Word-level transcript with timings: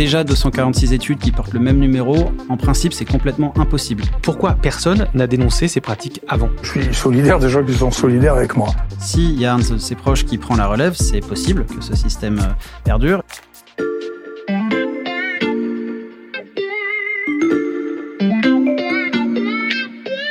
Déjà 0.00 0.24
246 0.24 0.94
études 0.94 1.18
qui 1.18 1.30
portent 1.30 1.52
le 1.52 1.60
même 1.60 1.78
numéro, 1.78 2.32
en 2.48 2.56
principe 2.56 2.94
c'est 2.94 3.04
complètement 3.04 3.52
impossible. 3.58 4.02
Pourquoi 4.22 4.54
personne 4.54 5.06
n'a 5.12 5.26
dénoncé 5.26 5.68
ces 5.68 5.82
pratiques 5.82 6.22
avant? 6.26 6.48
Je 6.62 6.70
suis 6.70 6.94
solidaire 6.94 7.38
des 7.38 7.50
gens 7.50 7.62
qui 7.62 7.74
sont 7.74 7.90
solidaires 7.90 8.34
avec 8.34 8.56
moi. 8.56 8.70
S'il 8.98 9.38
y 9.38 9.44
a 9.44 9.52
un 9.52 9.58
de 9.58 9.76
ses 9.76 9.94
proches 9.96 10.24
qui 10.24 10.38
prend 10.38 10.56
la 10.56 10.68
relève, 10.68 10.94
c'est 10.94 11.20
possible 11.20 11.66
que 11.66 11.84
ce 11.84 11.94
système 11.94 12.38
euh, 12.38 12.48
perdure. 12.82 13.22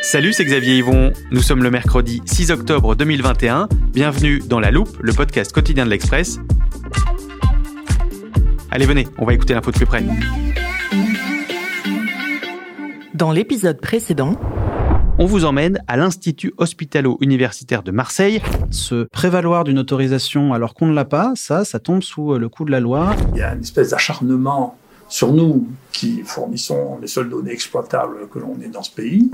Salut, 0.01 0.33
c'est 0.33 0.45
Xavier 0.45 0.79
Yvon. 0.79 1.13
Nous 1.29 1.43
sommes 1.43 1.61
le 1.61 1.69
mercredi 1.69 2.23
6 2.25 2.49
octobre 2.49 2.95
2021. 2.95 3.69
Bienvenue 3.93 4.41
dans 4.47 4.59
La 4.59 4.71
Loupe, 4.71 4.97
le 4.99 5.13
podcast 5.13 5.53
quotidien 5.53 5.85
de 5.85 5.91
l'Express. 5.91 6.39
Allez, 8.71 8.85
venez, 8.85 9.07
on 9.17 9.25
va 9.25 9.33
écouter 9.33 9.53
l'info 9.53 9.71
de 9.71 9.77
plus 9.77 9.85
près. 9.85 10.03
Dans 13.15 13.31
l'épisode 13.31 13.81
précédent, 13.81 14.35
On 15.21 15.25
vous 15.25 15.43
emmène 15.43 15.83
à 15.89 15.97
l'Institut 15.97 16.53
hospitalo-universitaire 16.57 17.83
de 17.83 17.91
Marseille. 17.91 18.41
Se 18.71 19.03
prévaloir 19.03 19.65
d'une 19.65 19.77
autorisation 19.77 20.53
alors 20.53 20.73
qu'on 20.73 20.85
ne 20.85 20.93
l'a 20.93 21.03
pas, 21.03 21.33
ça, 21.35 21.65
ça 21.65 21.77
tombe 21.77 22.01
sous 22.01 22.35
euh, 22.35 22.39
le 22.39 22.47
coup 22.47 22.63
de 22.63 22.71
la 22.71 22.79
loi. 22.79 23.13
Il 23.33 23.39
y 23.39 23.41
a 23.41 23.53
une 23.53 23.59
espèce 23.59 23.89
d'acharnement 23.89 24.77
sur 25.09 25.33
nous 25.33 25.67
qui 25.91 26.21
fournissons 26.23 26.99
les 27.01 27.07
seules 27.07 27.29
données 27.29 27.51
exploitables 27.51 28.29
que 28.31 28.39
l'on 28.39 28.61
ait 28.61 28.69
dans 28.69 28.81
ce 28.81 28.91
pays. 28.91 29.29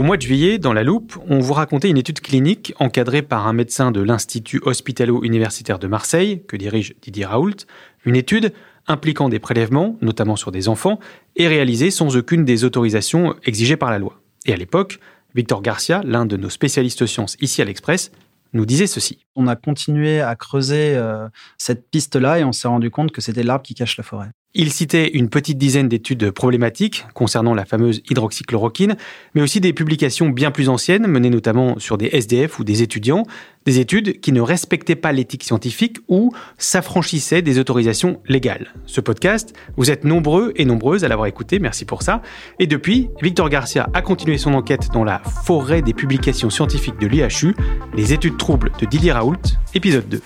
Au 0.00 0.02
mois 0.02 0.16
de 0.16 0.22
juillet, 0.22 0.56
dans 0.56 0.72
La 0.72 0.82
Loupe, 0.82 1.18
on 1.28 1.40
vous 1.40 1.52
racontait 1.52 1.90
une 1.90 1.98
étude 1.98 2.20
clinique 2.20 2.72
encadrée 2.78 3.20
par 3.20 3.46
un 3.46 3.52
médecin 3.52 3.90
de 3.90 4.00
l'Institut 4.00 4.58
hospitalo-universitaire 4.64 5.78
de 5.78 5.86
Marseille, 5.88 6.42
que 6.48 6.56
dirige 6.56 6.94
Didier 7.02 7.26
Raoult. 7.26 7.66
Une 8.06 8.16
étude 8.16 8.54
impliquant 8.86 9.28
des 9.28 9.38
prélèvements, 9.38 9.98
notamment 10.00 10.36
sur 10.36 10.52
des 10.52 10.70
enfants, 10.70 11.00
et 11.36 11.48
réalisée 11.48 11.90
sans 11.90 12.16
aucune 12.16 12.46
des 12.46 12.64
autorisations 12.64 13.36
exigées 13.44 13.76
par 13.76 13.90
la 13.90 13.98
loi. 13.98 14.22
Et 14.46 14.54
à 14.54 14.56
l'époque, 14.56 15.00
Victor 15.34 15.60
Garcia, 15.60 16.00
l'un 16.02 16.24
de 16.24 16.38
nos 16.38 16.48
spécialistes 16.48 17.04
sciences 17.04 17.36
ici 17.42 17.60
à 17.60 17.66
l'Express, 17.66 18.10
nous 18.54 18.64
disait 18.64 18.86
ceci. 18.86 19.26
On 19.36 19.48
a 19.48 19.54
continué 19.54 20.22
à 20.22 20.34
creuser 20.34 20.94
euh, 20.96 21.28
cette 21.58 21.90
piste-là 21.90 22.38
et 22.38 22.44
on 22.44 22.52
s'est 22.52 22.68
rendu 22.68 22.90
compte 22.90 23.12
que 23.12 23.20
c'était 23.20 23.42
l'arbre 23.42 23.64
qui 23.64 23.74
cache 23.74 23.98
la 23.98 24.04
forêt. 24.04 24.30
Il 24.52 24.72
citait 24.72 25.08
une 25.12 25.28
petite 25.28 25.58
dizaine 25.58 25.88
d'études 25.88 26.32
problématiques 26.32 27.06
concernant 27.14 27.54
la 27.54 27.64
fameuse 27.64 28.02
hydroxychloroquine, 28.10 28.96
mais 29.36 29.42
aussi 29.42 29.60
des 29.60 29.72
publications 29.72 30.28
bien 30.28 30.50
plus 30.50 30.68
anciennes, 30.68 31.06
menées 31.06 31.30
notamment 31.30 31.78
sur 31.78 31.96
des 31.96 32.06
SDF 32.06 32.58
ou 32.58 32.64
des 32.64 32.82
étudiants, 32.82 33.22
des 33.64 33.78
études 33.78 34.20
qui 34.20 34.32
ne 34.32 34.40
respectaient 34.40 34.96
pas 34.96 35.12
l'éthique 35.12 35.44
scientifique 35.44 35.98
ou 36.08 36.32
s'affranchissaient 36.58 37.42
des 37.42 37.60
autorisations 37.60 38.20
légales. 38.26 38.74
Ce 38.86 39.00
podcast, 39.00 39.54
vous 39.76 39.92
êtes 39.92 40.02
nombreux 40.02 40.52
et 40.56 40.64
nombreuses 40.64 41.04
à 41.04 41.08
l'avoir 41.08 41.28
écouté, 41.28 41.60
merci 41.60 41.84
pour 41.84 42.02
ça. 42.02 42.20
Et 42.58 42.66
depuis, 42.66 43.08
Victor 43.22 43.50
Garcia 43.50 43.88
a 43.94 44.02
continué 44.02 44.36
son 44.36 44.54
enquête 44.54 44.88
dans 44.92 45.04
la 45.04 45.20
forêt 45.44 45.80
des 45.80 45.94
publications 45.94 46.50
scientifiques 46.50 46.98
de 46.98 47.06
l'IHU, 47.06 47.54
les 47.94 48.12
études 48.12 48.36
troubles 48.36 48.72
de 48.80 48.86
Didier 48.86 49.12
Raoult, 49.12 49.36
épisode 49.74 50.08
2. 50.08 50.20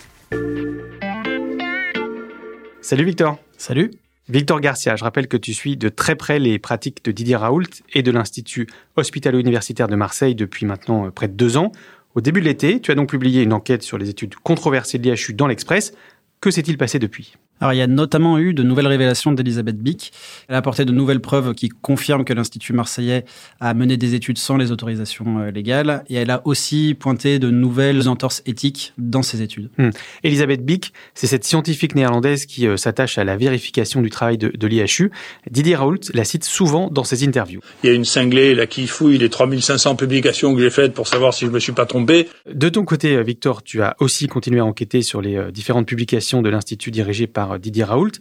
Salut 2.80 3.04
Victor 3.04 3.38
Salut 3.58 3.90
Victor 4.30 4.60
Garcia, 4.60 4.96
je 4.96 5.04
rappelle 5.04 5.28
que 5.28 5.36
tu 5.36 5.52
suis 5.52 5.76
de 5.76 5.90
très 5.90 6.16
près 6.16 6.38
les 6.38 6.58
pratiques 6.58 7.04
de 7.04 7.12
Didier 7.12 7.36
Raoult 7.36 7.68
et 7.92 8.02
de 8.02 8.10
l'Institut 8.10 8.66
hospitalo-universitaire 8.96 9.86
de 9.86 9.96
Marseille 9.96 10.34
depuis 10.34 10.64
maintenant 10.64 11.06
euh, 11.06 11.10
près 11.10 11.28
de 11.28 11.34
deux 11.34 11.58
ans. 11.58 11.72
Au 12.14 12.22
début 12.22 12.40
de 12.40 12.46
l'été, 12.46 12.80
tu 12.80 12.90
as 12.90 12.94
donc 12.94 13.10
publié 13.10 13.42
une 13.42 13.52
enquête 13.52 13.82
sur 13.82 13.98
les 13.98 14.08
études 14.08 14.34
controversées 14.36 14.98
de 14.98 15.10
l'IHU 15.10 15.34
dans 15.34 15.46
l'Express. 15.46 15.92
Que 16.40 16.50
s'est-il 16.50 16.78
passé 16.78 16.98
depuis? 16.98 17.34
Alors, 17.60 17.72
il 17.72 17.76
y 17.76 17.82
a 17.82 17.86
notamment 17.86 18.38
eu 18.38 18.52
de 18.54 18.62
nouvelles 18.62 18.86
révélations 18.86 19.32
d'Elisabeth 19.32 19.78
Bick. 19.78 20.12
Elle 20.48 20.54
a 20.54 20.58
apporté 20.58 20.84
de 20.84 20.92
nouvelles 20.92 21.20
preuves 21.20 21.54
qui 21.54 21.68
confirment 21.68 22.24
que 22.24 22.32
l'Institut 22.32 22.72
marseillais 22.72 23.24
a 23.60 23.74
mené 23.74 23.96
des 23.96 24.14
études 24.14 24.38
sans 24.38 24.56
les 24.56 24.72
autorisations 24.72 25.38
euh, 25.38 25.50
légales. 25.50 26.04
Et 26.08 26.14
elle 26.14 26.30
a 26.30 26.42
aussi 26.44 26.94
pointé 26.98 27.38
de 27.38 27.50
nouvelles 27.50 28.08
entorses 28.08 28.42
éthiques 28.46 28.92
dans 28.98 29.22
ses 29.22 29.42
études. 29.42 29.70
Hmm. 29.78 29.90
Elisabeth 30.22 30.64
Bick, 30.64 30.92
c'est 31.14 31.26
cette 31.26 31.44
scientifique 31.44 31.94
néerlandaise 31.94 32.46
qui 32.46 32.66
euh, 32.66 32.76
s'attache 32.76 33.18
à 33.18 33.24
la 33.24 33.36
vérification 33.36 34.02
du 34.02 34.10
travail 34.10 34.38
de, 34.38 34.48
de 34.48 34.66
l'IHU. 34.66 35.10
Didier 35.50 35.76
Raoult 35.76 36.00
la 36.12 36.24
cite 36.24 36.44
souvent 36.44 36.88
dans 36.90 37.04
ses 37.04 37.26
interviews. 37.26 37.60
Il 37.82 37.90
y 37.90 37.92
a 37.92 37.94
une 37.94 38.04
cinglée 38.04 38.54
là 38.54 38.66
qui 38.66 38.86
fouille 38.86 39.18
les 39.18 39.30
3500 39.30 39.96
publications 39.96 40.54
que 40.54 40.60
j'ai 40.60 40.70
faites 40.70 40.94
pour 40.94 41.08
savoir 41.08 41.34
si 41.34 41.46
je 41.46 41.50
me 41.50 41.58
suis 41.58 41.72
pas 41.72 41.86
trompé. 41.86 42.28
De 42.50 42.68
ton 42.68 42.84
côté, 42.84 43.16
euh, 43.16 43.22
Victor, 43.22 43.62
tu 43.62 43.82
as 43.82 43.96
aussi 44.00 44.26
continué 44.26 44.60
à 44.60 44.64
enquêter 44.64 45.02
sur 45.02 45.20
les 45.20 45.36
euh, 45.36 45.50
différentes 45.50 45.86
publications 45.86 46.42
de 46.42 46.48
l'Institut 46.48 46.90
dirigé 46.90 47.26
par 47.26 47.43
Didier 47.58 47.84
Raoult 47.84 48.12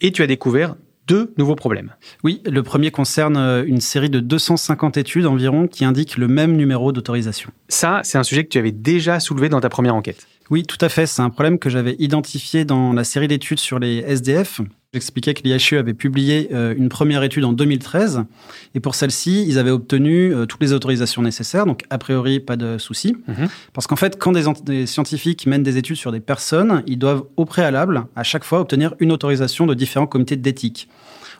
et 0.00 0.12
tu 0.12 0.22
as 0.22 0.26
découvert 0.26 0.74
deux 1.08 1.32
nouveaux 1.38 1.56
problèmes. 1.56 1.94
Oui, 2.22 2.42
le 2.44 2.62
premier 2.62 2.90
concerne 2.90 3.36
euh, 3.36 3.64
une 3.66 3.80
série 3.80 4.10
de 4.10 4.20
250 4.20 4.98
études 4.98 5.26
environ 5.26 5.66
qui 5.66 5.84
indiquent 5.84 6.18
le 6.18 6.28
même 6.28 6.54
numéro 6.54 6.92
d'autorisation. 6.92 7.50
Ça, 7.68 8.00
c'est 8.04 8.18
un 8.18 8.22
sujet 8.22 8.44
que 8.44 8.50
tu 8.50 8.58
avais 8.58 8.72
déjà 8.72 9.18
soulevé 9.18 9.48
dans 9.48 9.60
ta 9.60 9.70
première 9.70 9.94
enquête. 9.94 10.26
Oui, 10.50 10.64
tout 10.64 10.78
à 10.82 10.88
fait. 10.88 11.06
C'est 11.06 11.22
un 11.22 11.30
problème 11.30 11.58
que 11.58 11.70
j'avais 11.70 11.96
identifié 11.98 12.64
dans 12.64 12.92
la 12.92 13.04
série 13.04 13.26
d'études 13.26 13.58
sur 13.58 13.78
les 13.78 13.98
SDF. 14.06 14.60
J'expliquais 14.94 15.34
que 15.34 15.42
l'IHU 15.42 15.76
avait 15.76 15.92
publié 15.92 16.48
euh, 16.54 16.74
une 16.74 16.88
première 16.88 17.22
étude 17.22 17.44
en 17.44 17.52
2013 17.52 18.24
et 18.74 18.80
pour 18.80 18.94
celle-ci, 18.94 19.44
ils 19.46 19.58
avaient 19.58 19.70
obtenu 19.70 20.34
euh, 20.34 20.46
toutes 20.46 20.62
les 20.62 20.72
autorisations 20.72 21.20
nécessaires, 21.20 21.66
donc 21.66 21.82
a 21.90 21.98
priori 21.98 22.40
pas 22.40 22.56
de 22.56 22.78
souci. 22.78 23.14
Mhm. 23.26 23.48
Parce 23.74 23.86
qu'en 23.86 23.96
fait, 23.96 24.18
quand 24.18 24.32
des, 24.32 24.44
des 24.64 24.86
scientifiques 24.86 25.46
mènent 25.46 25.62
des 25.62 25.76
études 25.76 25.96
sur 25.96 26.10
des 26.10 26.20
personnes, 26.20 26.82
ils 26.86 26.98
doivent 26.98 27.24
au 27.36 27.44
préalable, 27.44 28.06
à 28.16 28.22
chaque 28.22 28.44
fois, 28.44 28.60
obtenir 28.60 28.94
une 28.98 29.12
autorisation 29.12 29.66
de 29.66 29.74
différents 29.74 30.06
comités 30.06 30.36
d'éthique. 30.36 30.88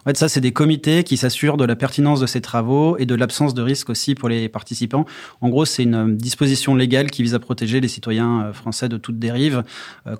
En 0.00 0.10
fait, 0.10 0.19
ça, 0.19 0.28
c'est 0.28 0.42
des 0.42 0.53
comités 0.53 1.03
qui 1.03 1.16
s'assurent 1.16 1.56
de 1.56 1.65
la 1.65 1.75
pertinence 1.75 2.20
de 2.20 2.26
ces 2.26 2.42
travaux 2.42 2.98
et 2.98 3.06
de 3.06 3.15
l'absence 3.15 3.54
de 3.54 3.62
risque 3.62 3.88
aussi 3.88 4.15
pour 4.15 4.28
les 4.28 4.50
participants. 4.50 5.06
En 5.41 5.48
gros, 5.48 5.65
c'est 5.65 5.84
une 5.84 5.94
euh, 5.94 6.15
disposition 6.15 6.75
légale 6.75 7.10
qui 7.10 7.22
vise 7.22 7.34
à 7.34 7.38
protéger 7.38 7.80
les 7.80 7.88
citoyens 7.88 8.53
français 8.53 8.91
de 8.91 8.98
toute 8.98 9.19
dérive, 9.19 9.65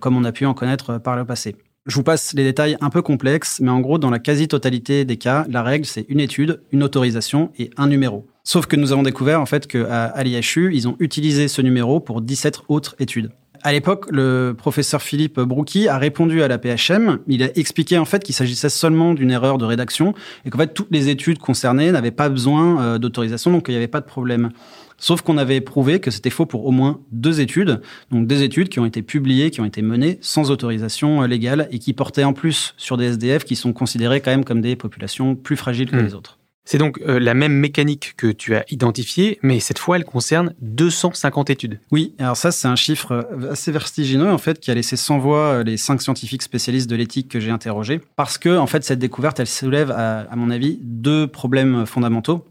comme 0.01 0.17
on 0.17 0.25
a 0.25 0.33
pu 0.33 0.47
en 0.47 0.55
connaître 0.55 0.97
par 0.97 1.15
le 1.15 1.27
passé. 1.27 1.55
Je 1.89 1.95
vous 1.95 2.03
passe 2.03 2.35
les 2.35 2.45
détails 2.45 2.77
un 2.83 2.91
peu 2.91 3.01
complexes, 3.01 3.61
mais 3.61 3.71
en 3.71 3.81
gros, 3.81 3.97
dans 3.97 4.11
la 4.11 4.19
quasi-totalité 4.19 5.07
des 5.07 5.17
cas, 5.17 5.47
la 5.49 5.63
règle, 5.63 5.87
c'est 5.87 6.05
une 6.11 6.21
étude, 6.21 6.61
une 6.71 6.83
autorisation 6.83 7.51
et 7.59 7.71
un 7.79 7.87
numéro. 7.87 8.27
Sauf 8.45 8.67
que 8.67 8.77
nous 8.77 8.93
avons 8.93 9.03
découvert 9.03 9.41
en 9.41 9.47
fait 9.47 9.67
qu'à 9.67 10.13
l'IHU, 10.23 10.71
ils 10.75 10.87
ont 10.87 10.97
utilisé 11.01 11.49
ce 11.49 11.63
numéro 11.63 11.99
pour 11.99 12.21
17 12.21 12.61
autres 12.69 12.95
études. 12.99 13.31
À 13.63 13.73
l'époque, 13.73 14.05
le 14.11 14.55
professeur 14.57 15.01
Philippe 15.01 15.41
Brouki 15.41 15.89
a 15.89 15.97
répondu 15.97 16.43
à 16.43 16.49
la 16.49 16.59
PHM. 16.59 17.21
Il 17.27 17.43
a 17.43 17.59
expliqué 17.59 18.01
qu'il 18.23 18.35
s'agissait 18.35 18.69
seulement 18.69 19.15
d'une 19.15 19.31
erreur 19.31 19.57
de 19.57 19.65
rédaction 19.65 20.15
et 20.45 20.51
qu'en 20.51 20.59
fait 20.59 20.75
toutes 20.75 20.91
les 20.91 21.09
études 21.09 21.39
concernées 21.39 21.91
n'avaient 21.91 22.11
pas 22.11 22.29
besoin 22.29 22.83
euh, 22.83 22.99
d'autorisation, 22.99 23.51
donc 23.51 23.65
il 23.69 23.73
n'y 23.73 23.79
avait 23.79 23.89
pas 23.89 24.01
de 24.01 24.07
problème. 24.07 24.51
Sauf 25.01 25.23
qu'on 25.23 25.39
avait 25.39 25.61
prouvé 25.61 26.01
que 26.01 26.11
c'était 26.11 26.29
faux 26.29 26.45
pour 26.45 26.67
au 26.67 26.73
moins 26.73 27.01
deux 27.13 27.41
études, 27.41 27.81
donc 28.11 28.27
des 28.27 28.43
études 28.43 28.69
qui 28.69 28.81
ont 28.81 28.85
été 28.87 29.01
publiées, 29.03 29.51
qui 29.51 29.61
ont 29.61 29.65
été 29.65 29.81
menées 29.81 30.19
sans 30.21 30.51
autorisation 30.51 31.23
euh, 31.23 31.27
légale 31.27 31.69
et 31.71 31.79
qui 31.79 31.93
portaient 31.93 32.25
en 32.25 32.33
plus 32.33 32.75
sur 32.77 32.97
des 32.97 33.07
SDF 33.07 33.45
qui 33.45 33.55
sont 33.57 33.73
considérés 33.73 34.21
quand 34.21 34.33
même 34.33 34.45
comme 34.45 34.61
des 34.61 34.75
populations 34.77 35.37
plus 35.37 35.57
fragiles 35.57 35.91
que 35.91 35.97
Hmm. 35.97 36.05
les 36.05 36.15
autres. 36.15 36.39
C'est 36.65 36.77
donc 36.79 37.01
euh, 37.07 37.19
la 37.19 37.33
même 37.33 37.55
mécanique 37.55 38.13
que 38.19 38.27
tu 38.27 38.55
as 38.55 38.65
identifiée, 38.71 39.39
mais 39.43 39.59
cette 39.59 39.79
fois, 39.79 39.97
elle 39.97 40.05
concerne 40.05 40.53
250 40.61 41.49
études. 41.49 41.81
Oui, 41.93 42.15
alors 42.19 42.37
ça 42.37 42.51
c'est 42.51 42.69
un 42.69 42.77
chiffre 42.77 43.13
euh, 43.13 43.53
assez 43.53 43.73
vertigineux 43.73 44.31
en 44.31 44.37
fait 44.37 44.59
qui 44.61 44.71
a 44.71 44.75
laissé 44.75 44.97
sans 44.97 45.19
voix 45.19 45.63
les 45.63 45.77
cinq 45.79 46.03
scientifiques 46.03 46.43
spécialistes 46.43 46.91
de 46.91 46.97
l'éthique 46.97 47.29
que 47.29 47.41
j'ai 47.41 47.51
interrogés 47.51 48.01
parce 48.17 48.37
que 48.37 48.59
en 48.59 48.67
fait 48.67 48.85
cette 48.85 48.99
découverte 48.99 49.41
elle 49.41 49.47
soulève 49.47 49.91
à, 49.93 50.21
à 50.31 50.37
mon 50.37 50.51
avis 50.51 50.79
deux 50.83 51.27
problèmes 51.27 51.87
fondamentaux. 51.87 52.45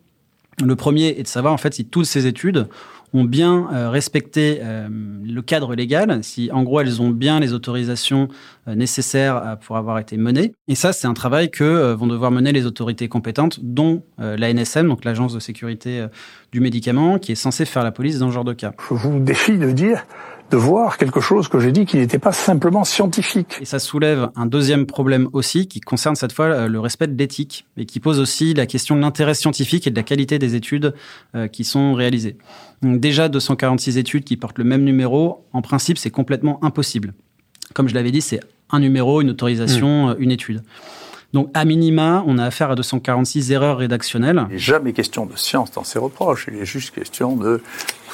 Le 0.66 0.76
premier 0.76 1.10
est 1.10 1.22
de 1.22 1.28
savoir 1.28 1.54
en 1.54 1.58
fait 1.58 1.76
si 1.76 1.86
toutes 1.86 2.06
ces 2.06 2.26
études 2.26 2.68
ont 3.14 3.24
bien 3.24 3.70
euh, 3.72 3.90
respecté 3.90 4.60
euh, 4.62 4.88
le 4.90 5.42
cadre 5.42 5.76
légal, 5.76 6.24
si 6.24 6.52
en 6.52 6.64
gros 6.64 6.82
elles 6.82 7.00
ont 7.00 7.12
bien 7.12 7.40
les 7.40 7.54
autorisations 7.54 8.28
euh, 8.68 8.74
nécessaires 8.74 9.58
pour 9.62 9.78
avoir 9.78 10.00
été 10.00 10.18
menées. 10.18 10.54
Et 10.68 10.74
ça, 10.74 10.94
c'est 10.94 11.08
un 11.08 11.14
travail 11.14 11.52
que 11.52 11.94
vont 11.94 12.08
devoir 12.08 12.32
mener 12.32 12.52
les 12.52 12.66
autorités 12.66 13.08
compétentes, 13.08 13.60
dont 13.62 14.04
l'ANSM, 14.18 14.88
donc 14.88 15.06
l'Agence 15.06 15.34
de 15.34 15.40
sécurité 15.40 16.06
du 16.52 16.60
médicament, 16.60 17.20
qui 17.20 17.32
est 17.32 17.36
censée 17.36 17.66
faire 17.66 17.84
la 17.84 17.92
police 17.92 18.20
dans 18.20 18.30
ce 18.30 18.34
genre 18.34 18.44
de 18.44 18.54
cas. 18.54 18.74
Je 18.90 18.96
vous 18.96 19.20
défie 19.20 19.58
de 19.58 19.72
dire 19.72 20.06
de 20.50 20.58
voir 20.58 20.98
quelque 20.98 21.20
chose 21.20 21.48
que 21.48 21.60
j'ai 21.60 21.72
dit 21.72 21.86
qui 21.86 21.98
n'était 21.98 22.20
pas 22.20 22.32
simplement 22.32 22.86
scientifique. 22.86 23.58
Et 23.62 23.66
ça 23.66 23.80
soulève 23.80 24.30
un 24.36 24.46
deuxième 24.46 24.86
problème 24.86 25.28
aussi 25.34 25.68
qui 25.68 25.82
concerne 25.82 26.16
cette 26.16 26.32
fois 26.32 26.46
euh, 26.46 26.68
le 26.68 26.80
respect 26.80 27.08
de 27.08 27.18
l'éthique 27.18 27.66
et 27.76 27.86
qui 27.86 28.00
pose 28.00 28.20
aussi 28.20 28.54
la 28.54 28.66
question 28.66 28.96
de 28.96 29.02
l'intérêt 29.02 29.34
scientifique 29.34 29.88
et 29.88 29.90
de 29.90 29.96
la 29.96 30.04
qualité 30.04 30.40
des 30.40 30.56
études 30.56 30.94
euh, 31.36 31.48
qui 31.48 31.64
sont 31.64 31.94
réalisées. 31.94 32.38
Donc 32.82 33.00
déjà 33.00 33.28
246 33.28 33.98
études 33.98 34.24
qui 34.24 34.38
portent 34.38 34.58
le 34.58 34.64
même 34.64 34.84
numéro, 34.84 35.46
en 35.52 35.62
principe 35.62 35.98
c'est 35.98 36.12
complètement 36.12 36.64
impossible. 36.64 37.14
Comme 37.74 37.90
je 37.90 37.96
l'avais 37.96 38.12
dit, 38.12 38.22
c'est 38.22 38.40
un 38.70 38.80
numéro, 38.80 39.22
une 39.22 39.30
autorisation, 39.30 40.08
mmh. 40.08 40.16
une 40.20 40.32
étude. 40.32 40.64
Donc, 41.34 41.50
à 41.54 41.66
minima, 41.66 42.24
on 42.26 42.38
a 42.38 42.46
affaire 42.46 42.72
à 42.72 42.76
246 42.76 43.52
erreurs 43.52 43.78
rédactionnelles. 43.78 44.46
Il 44.50 44.54
n'est 44.54 44.60
jamais 44.60 44.94
question 44.94 45.26
de 45.26 45.36
science 45.36 45.72
dans 45.72 45.84
ces 45.84 46.00
reproches. 46.00 46.48
Il 46.50 46.58
est 46.58 46.66
juste 46.66 46.96
question 46.96 47.36
de 47.36 47.62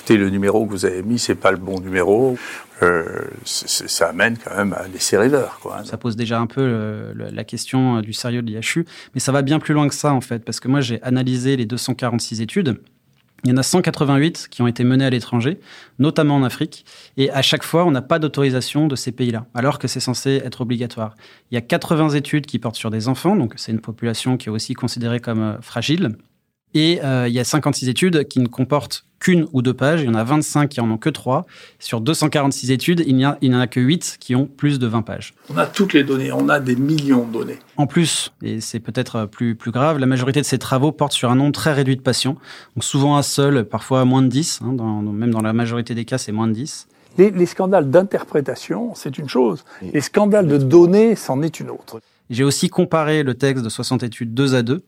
écoutez, 0.04 0.18
le 0.18 0.30
numéro 0.30 0.66
que 0.66 0.72
vous 0.72 0.86
avez 0.86 1.02
mis, 1.02 1.18
c'est 1.18 1.36
pas 1.36 1.52
le 1.52 1.58
bon 1.58 1.80
numéro. 1.80 2.38
Euh, 2.82 3.22
ça 3.46 4.10
amène 4.10 4.38
quand 4.38 4.54
même 4.54 4.74
à 4.74 4.86
laisser 4.90 5.16
rêveur. 5.18 5.60
Quoi. 5.62 5.86
Ça 5.86 5.96
pose 5.96 6.18
déjà 6.18 6.40
un 6.40 6.48
peu 6.48 7.14
la 7.16 7.44
question 7.46 8.02
du 8.02 8.12
sérieux 8.12 8.42
de 8.42 8.52
l'IHU, 8.52 8.86
mais 9.14 9.22
ça 9.22 9.32
va 9.32 9.42
bien 9.42 9.60
plus 9.60 9.74
loin 9.74 9.88
que 9.88 9.96
ça 9.96 10.14
en 10.14 10.20
fait, 10.20 10.44
parce 10.44 10.60
que 10.60 10.68
moi 10.68 10.82
j'ai 10.82 11.02
analysé 11.04 11.56
les 11.56 11.66
246 11.66 12.42
études. 12.42 12.82
Il 13.46 13.50
y 13.50 13.54
en 13.54 13.58
a 13.58 13.64
188 13.64 14.48
qui 14.50 14.62
ont 14.62 14.68
été 14.68 14.84
menées 14.84 15.06
à 15.06 15.10
l'étranger, 15.10 15.60
notamment 16.00 16.36
en 16.36 16.44
Afrique, 16.44 16.86
et 17.18 17.30
à 17.32 17.42
chaque 17.42 17.64
fois, 17.64 17.86
on 17.86 17.92
n'a 17.92 18.02
pas 18.02 18.20
d'autorisation 18.20 18.88
de 18.88 18.96
ces 18.96 19.12
pays-là, 19.12 19.46
alors 19.54 19.80
que 19.80 19.88
c'est 19.88 20.00
censé 20.00 20.42
être 20.44 20.62
obligatoire. 20.62 21.16
Il 21.52 21.56
y 21.56 21.58
a 21.58 21.62
80 21.62 22.10
études 22.10 22.46
qui 22.46 22.60
portent 22.60 22.78
sur 22.78 22.90
des 22.90 23.10
enfants, 23.10 23.36
donc 23.36 23.54
c'est 23.58 23.74
une 23.74 23.82
population 23.82 24.38
qui 24.38 24.48
est 24.48 24.52
aussi 24.52 24.74
considérée 24.74 25.20
comme 25.20 25.42
euh, 25.42 25.62
fragile, 25.62 26.16
et 26.74 27.04
euh, 27.04 27.28
il 27.28 27.34
y 27.34 27.40
a 27.40 27.44
56 27.44 27.90
études 27.90 28.28
qui 28.28 28.40
ne 28.40 28.48
comportent 28.48 29.06
qu'une 29.20 29.48
ou 29.54 29.62
deux 29.62 29.74
pages. 29.74 30.02
Il 30.02 30.06
y 30.06 30.10
en 30.10 30.16
a 30.16 30.24
25 30.24 30.70
qui 30.70 30.82
en 30.82 30.92
ont 30.92 30.98
que 30.98 31.10
trois. 31.10 31.46
Sur 31.80 32.02
246 32.02 32.72
études, 32.72 33.04
il 33.08 33.16
n'y 33.16 33.26
en 33.26 33.60
a 33.60 33.68
que 33.68 33.80
8 33.80 34.18
qui 34.20 34.36
ont 34.36 34.46
plus 34.46 34.80
de 34.80 34.88
20 34.88 35.02
pages. 35.02 35.34
On 35.50 35.58
a 35.58 35.66
toutes 35.66 35.94
les 35.94 36.04
données, 36.04 36.32
on 36.32 36.50
a 36.50 36.60
des 36.60 36.76
millions 36.76 37.26
de 37.26 37.32
données. 37.32 37.60
En 37.78 37.88
plus, 37.88 38.34
et 38.42 38.60
c'est 38.60 38.80
peut-être 38.80 39.26
plus, 39.26 39.56
plus 39.56 39.72
grave, 39.72 39.98
la 39.98 40.06
majorité 40.06 40.42
de 40.42 40.46
ces 40.46 40.60
travaux 40.60 40.92
portent 40.92 41.14
sur 41.14 41.32
un 41.32 41.36
nombre 41.36 41.54
très 41.54 41.72
réduit 41.72 41.96
de 41.96 42.02
patients. 42.02 42.36
Donc 42.76 42.84
souvent 42.84 43.18
un 43.18 43.24
seul, 43.24 43.64
parfois 43.66 44.04
moins 44.04 44.22
de 44.22 44.28
10. 44.28 44.60
Hein, 44.64 44.74
dans, 44.74 45.02
même 45.02 45.32
dans 45.32 45.42
la 45.42 45.54
majorité 45.54 45.96
des 45.96 46.06
cas, 46.06 46.18
c'est 46.18 46.32
moins 46.32 46.48
de 46.48 46.54
10. 46.54 46.88
Les, 47.18 47.32
les 47.32 47.46
scandales 47.46 47.92
d'interprétation, 47.92 48.94
c'est 48.96 49.18
une 49.18 49.30
chose. 49.30 49.64
Les 49.82 50.02
scandales 50.02 50.48
de 50.48 50.58
données, 50.58 51.16
c'en 51.16 51.42
est 51.44 51.60
une 51.60 51.70
autre. 51.70 52.00
J'ai 52.30 52.44
aussi 52.44 52.70
comparé 52.70 53.24
le 53.24 53.36
texte 53.36 53.64
de 53.64 53.70
60 53.70 54.04
études 54.04 54.34
2 54.34 54.56
à 54.56 54.64
2 54.64 54.74
euh, 54.74 54.80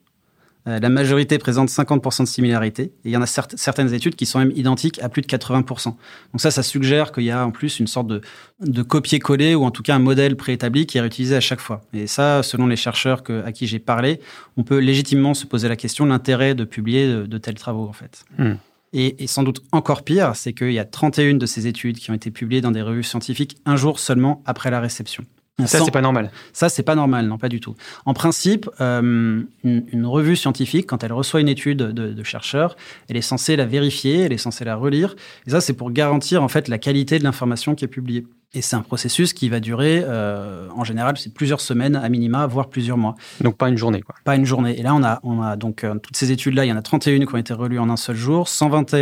la 0.66 0.90
majorité 0.90 1.38
présente 1.38 1.70
50% 1.70 2.24
de 2.24 2.28
similarité. 2.28 2.84
Et 2.84 2.92
il 3.10 3.12
y 3.12 3.18
en 3.18 3.22
a 3.22 3.28
certaines 3.28 3.94
études 3.94 4.16
qui 4.16 4.26
sont 4.26 4.40
même 4.40 4.52
identiques 4.56 5.00
à 5.02 5.10
plus 5.10 5.22
de 5.22 5.28
80%. 5.28 5.84
Donc 5.86 5.96
ça, 6.38 6.50
ça 6.50 6.64
suggère 6.64 7.12
qu'il 7.12 7.24
y 7.24 7.32
a 7.32 7.46
en 7.46 7.52
plus 7.52 7.80
une 7.80 7.88
sorte 7.88 8.08
de, 8.08 8.22
de 8.62 8.82
copier-coller 8.82 9.56
ou 9.56 9.64
en 9.64 9.72
tout 9.72 9.84
cas 9.84 9.96
un 9.96 10.00
modèle 10.00 10.36
préétabli 10.36 10.86
qui 10.86 10.98
est 10.98 11.02
réutilisé 11.02 11.36
à 11.36 11.42
chaque 11.42 11.60
fois. 11.60 11.82
Et 11.94 12.08
ça, 12.08 12.42
selon 12.44 12.68
les 12.68 12.76
chercheurs 12.76 13.24
que, 13.24 13.44
à 13.46 13.52
qui 13.52 13.68
j'ai 13.68 13.80
parlé, 13.80 14.20
on 14.58 14.64
peut 14.64 14.80
légitimement 14.80 15.34
se 15.34 15.46
poser 15.46 15.68
la 15.68 15.76
question 15.76 16.06
de 16.06 16.10
l'intérêt 16.10 16.56
de 16.56 16.64
publier 16.64 17.08
de, 17.08 17.38
tels 17.38 17.56
travaux 17.56 17.88
en 17.88 17.94
fait. 17.94 18.24
Hmm. 18.38 18.56
Et, 18.94 19.24
et, 19.24 19.28
sans 19.28 19.44
doute 19.44 19.62
encore 19.74 20.04
pire, 20.04 20.36
c'est 20.36 20.54
qu'il 20.54 20.72
y 20.72 20.80
a 20.80 20.86
31 20.86 21.34
de 21.36 21.46
ces 21.46 21.68
études 21.68 21.98
qui 21.98 22.12
ont 22.12 22.14
été 22.14 22.32
publiées 22.32 22.62
dans 22.62 22.72
des 22.72 22.82
revues 22.82 23.04
scientifiques 23.04 23.58
un 23.66 23.76
jour 23.76 24.00
seulement 24.00 24.42
après 24.46 24.72
la 24.72 24.80
réception. 24.80 25.26
Ça, 25.63 25.80
c'est 25.80 25.92
pas 25.92 26.02
normal. 26.02 26.31
Ça, 26.52 26.68
c'est 26.68 26.84
pas 26.84 26.96
normal, 26.96 27.28
non, 27.28 27.38
pas 27.38 27.48
du 27.48 27.62
tout. 27.62 27.75
En 28.06 28.13
principe, 28.13 28.69
euh, 28.81 29.42
une, 29.63 30.06
revue 30.06 30.36
scientifique, 30.36 30.86
quand 30.88 31.02
elle 31.04 31.13
reçoit 31.13 31.40
une 31.40 31.48
étude 31.48 31.78
de, 31.78 32.24
chercheurs, 32.24 32.75
elle 33.07 33.16
est 33.16 33.22
censée 33.22 33.56
la 33.56 33.66
vérifier, 33.66 34.22
elle 34.22 34.34
est 34.34 34.38
censée 34.38 34.66
la 34.66 34.75
relire. 34.75 35.16
Et 35.48 35.52
ça, 35.52 35.62
c'est 35.62 35.74
pour 35.74 35.92
garantir 35.92 36.44
en 36.44 36.50
fait 36.50 36.68
la 36.68 36.78
qualité 36.78 37.19
de 37.19 37.24
l'information 37.24 37.74
qui 37.74 37.86
est 37.86 37.90
publiée. 37.90 38.28
Et 38.54 38.62
c'est 38.62 38.75
un 38.75 38.81
processus 38.81 39.34
qui 39.34 39.48
va 39.48 39.62
durer, 39.62 40.02
euh, 40.04 40.68
en 40.75 40.84
général, 40.84 41.18
c'est 41.18 41.34
plusieurs 41.34 41.62
semaines 41.62 41.96
à 41.96 42.07
minima, 42.10 42.48
voire 42.48 42.69
plusieurs 42.69 42.98
mois. 42.98 43.16
Donc 43.42 43.57
pas 43.57 43.69
une 43.69 43.78
journée, 43.78 44.02
quoi. 44.02 44.16
Pas 44.25 44.36
une 44.36 44.46
journée. 44.46 44.78
Et 44.78 44.84
là, 44.84 44.94
on 44.94 45.04
a, 45.04 45.19
on 45.24 45.42
a 45.42 45.56
donc 45.56 45.84
euh, 45.84 45.96
toutes 45.96 46.18
ces 46.18 46.31
études-là, 46.31 46.66
il 46.66 46.69
y 46.69 46.72
en 46.72 46.78
a 46.78 46.81
31 46.81 47.25
qui 47.25 47.34
ont 47.34 47.38
été 47.38 47.54
relues 47.54 47.80
en 47.80 47.90
un 47.90 47.98
seul 47.98 48.16
jour, 48.16 48.50
120, 48.50 48.94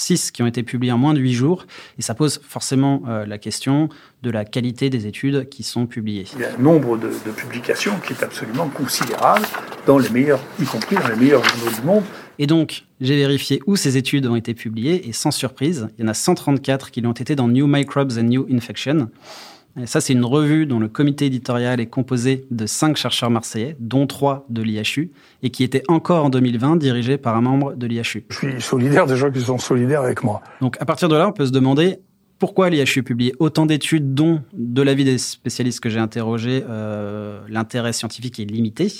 6 0.00 0.30
qui 0.30 0.42
ont 0.42 0.46
été 0.46 0.62
publiés 0.62 0.92
en 0.92 0.98
moins 0.98 1.14
de 1.14 1.20
8 1.20 1.32
jours. 1.32 1.66
Et 1.98 2.02
ça 2.02 2.14
pose 2.14 2.40
forcément 2.46 3.02
euh, 3.08 3.26
la 3.26 3.38
question 3.38 3.88
de 4.22 4.30
la 4.30 4.44
qualité 4.44 4.90
des 4.90 5.06
études 5.06 5.48
qui 5.48 5.62
sont 5.62 5.86
publiées. 5.86 6.26
Il 6.34 6.40
y 6.40 6.44
a 6.44 6.54
un 6.54 6.58
nombre 6.58 6.96
de, 6.96 7.08
publications 7.36 7.98
qui 8.06 8.12
est 8.12 8.22
absolument 8.22 8.68
considérable, 8.68 9.46
dans 9.86 9.98
les 9.98 10.08
meilleurs, 10.10 10.40
y 10.60 10.64
compris 10.64 10.96
dans 10.96 11.08
les 11.08 11.16
meilleurs 11.16 11.44
journaux 11.44 11.76
du 11.76 11.82
monde. 11.82 12.04
Et 12.38 12.46
donc, 12.46 12.84
j'ai 13.00 13.16
vérifié 13.16 13.60
où 13.66 13.76
ces 13.76 13.96
études 13.96 14.26
ont 14.26 14.36
été 14.36 14.54
publiées, 14.54 15.08
et 15.08 15.12
sans 15.12 15.30
surprise, 15.30 15.88
il 15.98 16.02
y 16.02 16.04
en 16.04 16.10
a 16.10 16.14
134 16.14 16.90
qui 16.90 17.00
l'ont 17.00 17.12
été 17.12 17.34
dans 17.34 17.48
New 17.48 17.66
Microbes 17.66 18.12
and 18.18 18.24
New 18.24 18.46
Infection. 18.50 19.10
Et 19.78 19.86
ça, 19.86 20.00
c'est 20.00 20.12
une 20.12 20.24
revue 20.24 20.66
dont 20.66 20.80
le 20.80 20.88
comité 20.88 21.26
éditorial 21.26 21.80
est 21.80 21.86
composé 21.86 22.44
de 22.50 22.66
cinq 22.66 22.96
chercheurs 22.96 23.30
marseillais, 23.30 23.76
dont 23.78 24.06
trois 24.06 24.44
de 24.48 24.62
l'IHU, 24.62 25.12
et 25.42 25.50
qui 25.50 25.62
était 25.62 25.82
encore 25.88 26.24
en 26.24 26.30
2020 26.30 26.76
dirigé 26.76 27.18
par 27.18 27.36
un 27.36 27.40
membre 27.40 27.74
de 27.74 27.86
l'IHU. 27.86 28.24
Je 28.30 28.36
suis 28.36 28.60
solidaire 28.60 29.06
des 29.06 29.16
gens 29.16 29.30
qui 29.30 29.40
sont 29.40 29.58
solidaires 29.58 30.02
avec 30.02 30.24
moi. 30.24 30.42
Donc, 30.60 30.76
à 30.80 30.84
partir 30.84 31.08
de 31.08 31.16
là, 31.16 31.28
on 31.28 31.32
peut 31.32 31.46
se 31.46 31.52
demander 31.52 32.00
pourquoi 32.40 32.70
l'IHU 32.70 33.02
publie 33.02 33.32
autant 33.38 33.66
d'études 33.66 34.14
dont, 34.14 34.42
de 34.54 34.82
l'avis 34.82 35.04
des 35.04 35.18
spécialistes 35.18 35.80
que 35.80 35.90
j'ai 35.90 35.98
interrogés, 35.98 36.64
euh, 36.68 37.40
l'intérêt 37.48 37.92
scientifique 37.92 38.40
est 38.40 38.44
limité. 38.44 38.90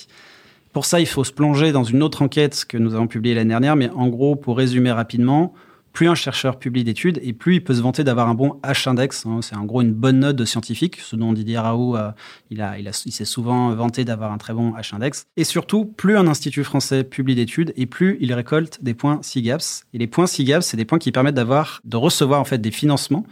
Pour 0.72 0.84
ça, 0.84 1.00
il 1.00 1.06
faut 1.06 1.24
se 1.24 1.32
plonger 1.32 1.72
dans 1.72 1.82
une 1.82 2.02
autre 2.02 2.22
enquête 2.22 2.64
que 2.68 2.76
nous 2.76 2.94
avons 2.94 3.08
publiée 3.08 3.34
l'année 3.34 3.50
dernière, 3.50 3.76
mais 3.76 3.90
en 3.90 4.08
gros, 4.08 4.36
pour 4.36 4.56
résumer 4.56 4.92
rapidement, 4.92 5.52
plus 5.92 6.08
un 6.08 6.14
chercheur 6.14 6.58
publie 6.58 6.84
d'études 6.84 7.20
et 7.22 7.32
plus 7.32 7.56
il 7.56 7.64
peut 7.64 7.74
se 7.74 7.80
vanter 7.80 8.04
d'avoir 8.04 8.28
un 8.28 8.34
bon 8.34 8.60
H-index. 8.62 9.26
Hein. 9.26 9.40
c'est 9.42 9.56
en 9.56 9.64
gros 9.64 9.82
une 9.82 9.92
bonne 9.92 10.20
note 10.20 10.36
de 10.36 10.44
scientifique, 10.44 11.00
ce 11.00 11.16
dont 11.16 11.32
Didier 11.32 11.58
Raoult, 11.58 11.96
euh, 11.96 12.10
il, 12.50 12.62
a, 12.62 12.78
il, 12.78 12.88
a, 12.88 13.02
il 13.04 13.12
s'est 13.12 13.24
souvent 13.24 13.74
vanté 13.74 14.04
d'avoir 14.04 14.32
un 14.32 14.38
très 14.38 14.52
bon 14.52 14.72
H-index. 14.72 15.24
Et 15.36 15.44
surtout, 15.44 15.84
plus 15.84 16.16
un 16.16 16.26
institut 16.26 16.64
français 16.64 17.04
publie 17.04 17.34
d'études 17.34 17.72
et 17.76 17.86
plus 17.86 18.16
il 18.20 18.32
récolte 18.32 18.82
des 18.82 18.94
points 18.94 19.18
SIGAPS. 19.22 19.84
Et 19.94 19.98
les 19.98 20.06
points 20.06 20.26
SIGAPS, 20.26 20.66
c'est 20.66 20.76
des 20.76 20.84
points 20.84 20.98
qui 20.98 21.12
permettent 21.12 21.34
d'avoir, 21.34 21.80
de 21.84 21.96
recevoir 21.96 22.40
en 22.40 22.44
fait 22.44 22.58
des 22.58 22.70
financements 22.70 23.26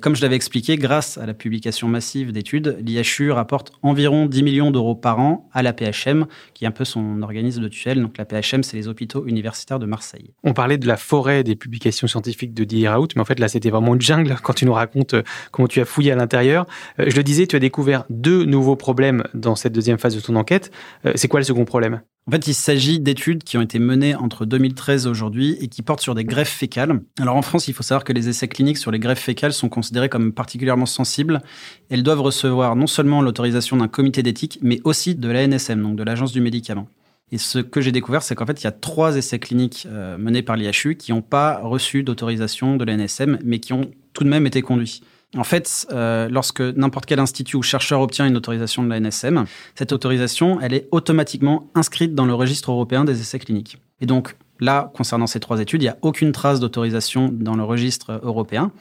comme 0.00 0.14
je 0.14 0.22
l'avais 0.22 0.36
expliqué, 0.36 0.76
grâce 0.76 1.18
à 1.18 1.26
la 1.26 1.34
publication 1.34 1.88
massive 1.88 2.32
d'études, 2.32 2.78
l'IHU 2.80 3.30
rapporte 3.30 3.72
environ 3.82 4.26
10 4.26 4.42
millions 4.42 4.70
d'euros 4.70 4.94
par 4.94 5.18
an 5.20 5.48
à 5.52 5.62
la 5.62 5.72
PHM, 5.72 6.26
qui 6.54 6.64
est 6.64 6.68
un 6.68 6.72
peu 6.72 6.84
son 6.84 7.22
organisme 7.22 7.62
de 7.62 7.68
tutelle. 7.68 8.02
Donc 8.02 8.18
la 8.18 8.24
PHM, 8.24 8.62
c'est 8.62 8.76
les 8.76 8.88
hôpitaux 8.88 9.26
universitaires 9.26 9.78
de 9.78 9.86
Marseille. 9.86 10.32
On 10.44 10.52
parlait 10.52 10.78
de 10.78 10.86
la 10.86 10.96
forêt 10.96 11.44
des 11.44 11.56
publications 11.56 12.06
scientifiques 12.06 12.54
de 12.54 12.86
Raoult, 12.86 13.08
mais 13.14 13.22
en 13.22 13.24
fait 13.24 13.38
là, 13.38 13.48
c'était 13.48 13.70
vraiment 13.70 13.94
une 13.94 14.00
jungle 14.00 14.36
quand 14.42 14.54
tu 14.54 14.64
nous 14.64 14.72
racontes 14.72 15.14
euh, 15.14 15.22
comment 15.50 15.68
tu 15.68 15.80
as 15.80 15.84
fouillé 15.84 16.12
à 16.12 16.16
l'intérieur. 16.16 16.66
Euh, 16.98 17.06
je 17.08 17.16
le 17.16 17.22
disais, 17.22 17.46
tu 17.46 17.56
as 17.56 17.60
découvert 17.60 18.04
deux 18.10 18.44
nouveaux 18.44 18.76
problèmes 18.76 19.24
dans 19.34 19.56
cette 19.56 19.72
deuxième 19.72 19.98
phase 19.98 20.14
de 20.14 20.20
ton 20.20 20.36
enquête. 20.36 20.70
Euh, 21.06 21.12
c'est 21.14 21.28
quoi 21.28 21.40
le 21.40 21.44
second 21.44 21.64
problème? 21.64 22.02
En 22.26 22.32
fait, 22.32 22.46
il 22.46 22.54
s'agit 22.54 23.00
d'études 23.00 23.42
qui 23.42 23.56
ont 23.56 23.62
été 23.62 23.78
menées 23.78 24.14
entre 24.14 24.44
2013 24.44 25.06
et 25.06 25.08
aujourd'hui 25.08 25.56
et 25.60 25.68
qui 25.68 25.82
portent 25.82 26.02
sur 26.02 26.14
des 26.14 26.24
greffes 26.24 26.52
fécales. 26.52 27.00
Alors 27.18 27.34
en 27.34 27.42
France, 27.42 27.66
il 27.66 27.74
faut 27.74 27.82
savoir 27.82 28.04
que 28.04 28.12
les 28.12 28.28
essais 28.28 28.46
cliniques 28.46 28.78
sur 28.78 28.90
les 28.90 28.98
greffes 28.98 29.22
fécales 29.22 29.52
sont 29.52 29.68
considérés 29.68 30.08
comme 30.08 30.32
particulièrement 30.32 30.86
sensibles. 30.86 31.40
Elles 31.88 32.02
doivent 32.02 32.20
recevoir 32.20 32.76
non 32.76 32.86
seulement 32.86 33.22
l'autorisation 33.22 33.78
d'un 33.78 33.88
comité 33.88 34.22
d'éthique, 34.22 34.58
mais 34.62 34.80
aussi 34.84 35.14
de 35.14 35.28
l'ANSM, 35.28 35.82
donc 35.82 35.96
de 35.96 36.02
l'Agence 36.04 36.30
du 36.30 36.40
médicament. 36.40 36.88
Et 37.32 37.38
ce 37.38 37.58
que 37.58 37.80
j'ai 37.80 37.92
découvert, 37.92 38.22
c'est 38.22 38.34
qu'en 38.34 38.46
fait, 38.46 38.60
il 38.60 38.64
y 38.64 38.68
a 38.68 38.72
trois 38.72 39.16
essais 39.16 39.38
cliniques 39.38 39.86
euh, 39.90 40.18
menés 40.18 40.42
par 40.42 40.56
l'IHU 40.56 40.96
qui 40.96 41.12
n'ont 41.12 41.22
pas 41.22 41.58
reçu 41.58 42.02
d'autorisation 42.02 42.76
de 42.76 42.84
l'ANSM, 42.84 43.38
mais 43.44 43.60
qui 43.60 43.72
ont 43.72 43.90
tout 44.12 44.24
de 44.24 44.28
même 44.28 44.46
été 44.46 44.62
conduits. 44.62 45.02
En 45.36 45.44
fait, 45.44 45.86
euh, 45.92 46.28
lorsque 46.28 46.60
n'importe 46.60 47.06
quel 47.06 47.20
institut 47.20 47.56
ou 47.56 47.62
chercheur 47.62 48.00
obtient 48.00 48.26
une 48.26 48.36
autorisation 48.36 48.82
de 48.82 48.88
la 48.88 48.98
NSM, 48.98 49.44
cette 49.76 49.92
autorisation, 49.92 50.60
elle 50.60 50.74
est 50.74 50.88
automatiquement 50.90 51.68
inscrite 51.74 52.14
dans 52.14 52.26
le 52.26 52.34
registre 52.34 52.72
européen 52.72 53.04
des 53.04 53.20
essais 53.20 53.38
cliniques. 53.38 53.78
Et 54.00 54.06
donc, 54.06 54.34
là, 54.58 54.90
concernant 54.94 55.28
ces 55.28 55.38
trois 55.38 55.60
études, 55.60 55.82
il 55.82 55.84
n'y 55.84 55.90
a 55.90 55.98
aucune 56.02 56.32
trace 56.32 56.58
d'autorisation 56.58 57.30
dans 57.32 57.54
le 57.54 57.62
registre 57.62 58.20
européen. 58.24 58.72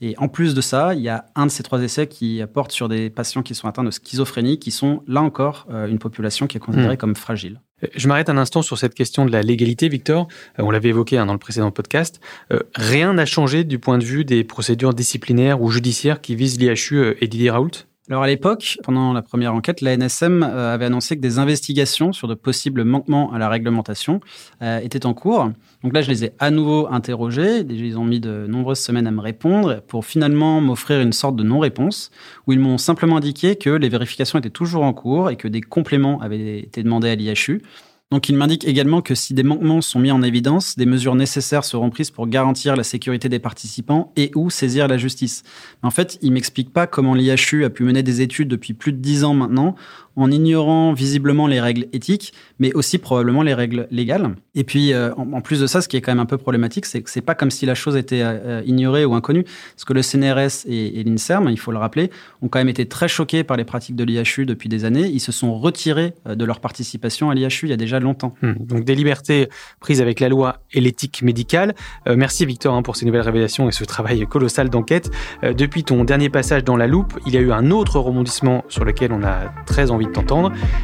Et 0.00 0.16
en 0.18 0.26
plus 0.26 0.54
de 0.54 0.60
ça, 0.60 0.94
il 0.94 1.02
y 1.02 1.08
a 1.08 1.26
un 1.36 1.46
de 1.46 1.50
ces 1.50 1.62
trois 1.62 1.80
essais 1.80 2.08
qui 2.08 2.42
porte 2.52 2.72
sur 2.72 2.88
des 2.88 3.08
patients 3.08 3.42
qui 3.42 3.54
sont 3.54 3.68
atteints 3.68 3.84
de 3.84 3.92
schizophrénie, 3.92 4.58
qui 4.58 4.72
sont 4.72 5.04
là 5.06 5.22
encore 5.22 5.68
euh, 5.70 5.86
une 5.86 6.00
population 6.00 6.48
qui 6.48 6.56
est 6.56 6.60
considérée 6.60 6.94
hmm. 6.94 6.98
comme 6.98 7.14
fragile. 7.14 7.60
Je 7.94 8.08
m'arrête 8.08 8.28
un 8.28 8.38
instant 8.38 8.62
sur 8.62 8.78
cette 8.78 8.94
question 8.94 9.24
de 9.24 9.32
la 9.32 9.42
légalité, 9.42 9.88
Victor. 9.88 10.28
Euh, 10.58 10.62
on 10.62 10.70
l'avait 10.70 10.90
évoqué 10.90 11.18
hein, 11.18 11.26
dans 11.26 11.32
le 11.32 11.38
précédent 11.38 11.70
podcast. 11.70 12.20
Euh, 12.52 12.60
rien 12.74 13.12
n'a 13.12 13.26
changé 13.26 13.64
du 13.64 13.78
point 13.78 13.98
de 13.98 14.04
vue 14.04 14.24
des 14.24 14.44
procédures 14.44 14.94
disciplinaires 14.94 15.60
ou 15.60 15.70
judiciaires 15.70 16.20
qui 16.20 16.34
visent 16.34 16.58
l'IHU 16.58 17.16
et 17.20 17.28
Didier 17.28 17.50
Raoult? 17.50 17.91
Alors 18.10 18.24
à 18.24 18.26
l'époque, 18.26 18.78
pendant 18.82 19.12
la 19.12 19.22
première 19.22 19.54
enquête, 19.54 19.80
la 19.80 19.96
NSM 19.96 20.42
euh, 20.42 20.74
avait 20.74 20.86
annoncé 20.86 21.14
que 21.14 21.20
des 21.20 21.38
investigations 21.38 22.12
sur 22.12 22.26
de 22.26 22.34
possibles 22.34 22.82
manquements 22.82 23.32
à 23.32 23.38
la 23.38 23.48
réglementation 23.48 24.18
euh, 24.60 24.80
étaient 24.80 25.06
en 25.06 25.14
cours. 25.14 25.52
Donc 25.84 25.94
là, 25.94 26.02
je 26.02 26.10
les 26.10 26.24
ai 26.24 26.32
à 26.40 26.50
nouveau 26.50 26.88
interrogés. 26.90 27.60
Ils 27.60 27.96
ont 27.96 28.04
mis 28.04 28.18
de 28.18 28.46
nombreuses 28.48 28.80
semaines 28.80 29.06
à 29.06 29.12
me 29.12 29.20
répondre 29.20 29.82
pour 29.86 30.04
finalement 30.04 30.60
m'offrir 30.60 31.00
une 31.00 31.12
sorte 31.12 31.36
de 31.36 31.44
non-réponse 31.44 32.10
où 32.48 32.52
ils 32.52 32.58
m'ont 32.58 32.76
simplement 32.76 33.18
indiqué 33.18 33.54
que 33.54 33.70
les 33.70 33.88
vérifications 33.88 34.40
étaient 34.40 34.50
toujours 34.50 34.82
en 34.82 34.92
cours 34.92 35.30
et 35.30 35.36
que 35.36 35.46
des 35.46 35.60
compléments 35.60 36.20
avaient 36.20 36.58
été 36.58 36.82
demandés 36.82 37.08
à 37.08 37.14
l'IHU. 37.14 37.62
Donc 38.12 38.28
il 38.28 38.36
m'indique 38.36 38.66
également 38.66 39.00
que 39.00 39.14
si 39.14 39.32
des 39.32 39.42
manquements 39.42 39.80
sont 39.80 39.98
mis 39.98 40.10
en 40.10 40.22
évidence, 40.22 40.76
des 40.76 40.84
mesures 40.84 41.14
nécessaires 41.14 41.64
seront 41.64 41.88
prises 41.88 42.10
pour 42.10 42.26
garantir 42.26 42.76
la 42.76 42.84
sécurité 42.84 43.30
des 43.30 43.38
participants 43.38 44.12
et 44.16 44.30
ou 44.34 44.50
saisir 44.50 44.86
la 44.86 44.98
justice. 44.98 45.44
Mais 45.82 45.86
en 45.86 45.90
fait, 45.90 46.18
il 46.20 46.30
m'explique 46.30 46.74
pas 46.74 46.86
comment 46.86 47.14
l'IHU 47.14 47.64
a 47.64 47.70
pu 47.70 47.84
mener 47.84 48.02
des 48.02 48.20
études 48.20 48.48
depuis 48.48 48.74
plus 48.74 48.92
de 48.92 48.98
dix 48.98 49.24
ans 49.24 49.32
maintenant 49.32 49.76
en 50.16 50.30
ignorant 50.30 50.92
visiblement 50.92 51.46
les 51.46 51.60
règles 51.60 51.86
éthiques, 51.92 52.32
mais 52.58 52.72
aussi 52.74 52.98
probablement 52.98 53.42
les 53.42 53.54
règles 53.54 53.86
légales. 53.90 54.34
Et 54.54 54.64
puis, 54.64 54.92
euh, 54.92 55.14
en, 55.14 55.40
plus 55.40 55.60
de 55.60 55.66
ça, 55.66 55.80
ce 55.80 55.88
qui 55.88 55.96
est 55.96 56.00
quand 56.00 56.12
même 56.12 56.20
un 56.20 56.26
peu 56.26 56.38
problématique, 56.38 56.86
c'est 56.86 57.02
que 57.02 57.10
c'est 57.10 57.22
pas 57.22 57.34
comme 57.34 57.50
si 57.50 57.66
la 57.66 57.74
chose 57.74 57.96
était 57.96 58.20
euh, 58.22 58.62
ignorée 58.66 59.04
ou 59.04 59.14
inconnue, 59.14 59.44
parce 59.44 59.84
que 59.84 59.92
le 59.92 60.02
CNRS 60.02 60.66
et, 60.66 61.02
l'INSERM, 61.04 61.48
il 61.48 61.58
faut 61.58 61.72
le 61.72 61.78
rappeler, 61.78 62.10
ont 62.42 62.48
quand 62.48 62.58
même 62.58 62.68
été 62.68 62.86
très 62.86 63.08
choqués 63.08 63.44
par 63.44 63.56
les 63.56 63.64
pratiques 63.64 63.96
de 63.96 64.04
l'IHU 64.04 64.46
depuis 64.46 64.68
des 64.68 64.84
années. 64.84 65.08
Ils 65.08 65.20
se 65.20 65.32
sont 65.32 65.58
retirés 65.58 66.12
euh, 66.26 66.34
de 66.34 66.44
leur 66.44 66.60
participation 66.60 67.30
à 67.30 67.34
l'IHU 67.34 67.66
il 67.66 67.70
y 67.70 67.72
a 67.72 67.76
déjà 67.76 68.00
longtemps. 68.00 68.34
Hmm. 68.42 68.54
donc 68.58 68.84
des 68.84 68.94
libertés 68.94 69.48
prises 69.80 70.00
avec 70.00 70.20
la 70.20 70.28
loi 70.28 70.62
et 70.72 70.80
l'éthique 70.80 71.22
médicale. 71.22 71.74
merci 72.06 72.46
Victor 72.46 72.74
hein, 72.74 72.82
pour 72.82 72.96
ces 72.96 73.06
nouvelles 73.06 73.22
révélations 73.22 73.68
et 73.68 73.72
ce 73.72 73.84
travail 73.84 74.26
colossal 74.26 74.68
d'enquête. 74.68 75.10
depuis 75.42 75.84
ton 75.84 76.04
dernier 76.04 76.28
passage 76.28 76.64
dans 76.64 76.76
la 76.76 76.86
loupe, 76.86 77.18
il 77.26 77.34
y 77.34 77.36
a 77.36 77.40
eu 77.40 77.52
un 77.52 77.70
autre 77.70 77.98
rebondissement 77.98 78.64
sur 78.68 78.84
lequel 78.84 79.12
on 79.12 79.22
a 79.22 79.52
très 79.66 79.90
envie 79.90 80.01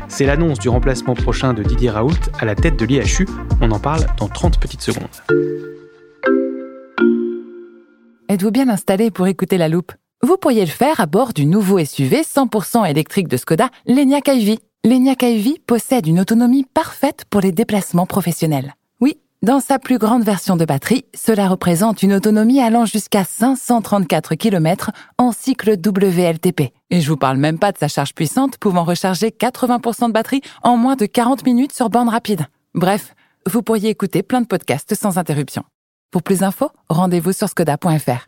C'est 0.09 0.27
l'annonce 0.27 0.59
du 0.59 0.69
remplacement 0.69 1.15
prochain 1.15 1.55
de 1.55 1.63
Didier 1.63 1.91
Raoult 1.91 2.19
à 2.39 2.45
la 2.45 2.55
tête 2.55 2.77
de 2.77 2.85
l'IHU. 2.85 3.27
On 3.61 3.71
en 3.71 3.79
parle 3.79 4.07
dans 4.19 4.29
30 4.29 4.59
petites 4.61 4.83
secondes. 4.83 5.09
Êtes-vous 8.29 8.51
bien 8.51 8.69
installé 8.69 9.11
pour 9.11 9.27
écouter 9.27 9.57
la 9.57 9.69
loupe? 9.69 9.93
Vous 10.23 10.37
pourriez 10.37 10.63
le 10.65 10.71
faire 10.71 11.01
à 11.01 11.07
bord 11.07 11.33
du 11.33 11.47
nouveau 11.47 11.83
SUV 11.85 12.23
100% 12.23 12.89
électrique 12.89 13.29
de 13.29 13.37
Skoda, 13.37 13.71
l'Enyaq 13.87 14.29
iV. 14.29 14.59
L'Enyaq 14.85 15.23
iV 15.23 15.59
possède 15.67 16.07
une 16.07 16.21
autonomie 16.21 16.67
parfaite 16.75 17.25
pour 17.31 17.41
les 17.41 17.53
déplacements 17.53 18.07
professionnels. 18.07 18.75
Dans 19.43 19.61
sa 19.61 19.79
plus 19.79 19.99
grande 19.99 20.25
version 20.25 20.57
de 20.57 20.65
batterie, 20.65 21.05
cela 21.15 21.47
représente 21.47 22.03
une 22.03 22.13
autonomie 22.13 22.61
allant 22.61 22.87
jusqu'à 22.87 23.23
534 23.23 24.35
km 24.35 24.91
en 25.17 25.31
cycle 25.31 25.77
WLTP. 25.79 26.73
Et 26.91 27.01
je 27.01 27.09
vous 27.09 27.17
parle 27.17 27.37
même 27.37 27.61
pas 27.61 27.71
de 27.71 27.79
sa 27.79 27.87
charge 27.87 28.15
puissante 28.15 28.59
pouvant 28.59 28.83
recharger 28.83 29.29
80% 29.29 30.09
de 30.09 30.13
batterie 30.13 30.41
en 30.65 30.77
moins 30.77 30.97
de 30.97 31.07
40 31.07 31.45
minutes 31.45 31.73
sur 31.73 31.89
bande 31.89 32.09
rapide. 32.09 32.47
Bref, 32.75 33.15
vous 33.47 33.63
pourriez 33.63 33.91
écouter 33.91 34.25
plein 34.25 34.41
de 34.41 34.47
podcasts 34.49 34.97
sans 34.97 35.19
interruption. 35.19 35.63
Pour 36.11 36.25
plus 36.25 36.41
d'infos, 36.41 36.73
rendez-vous 36.89 37.33
sur 37.33 37.49
skoda.fr. 37.49 38.25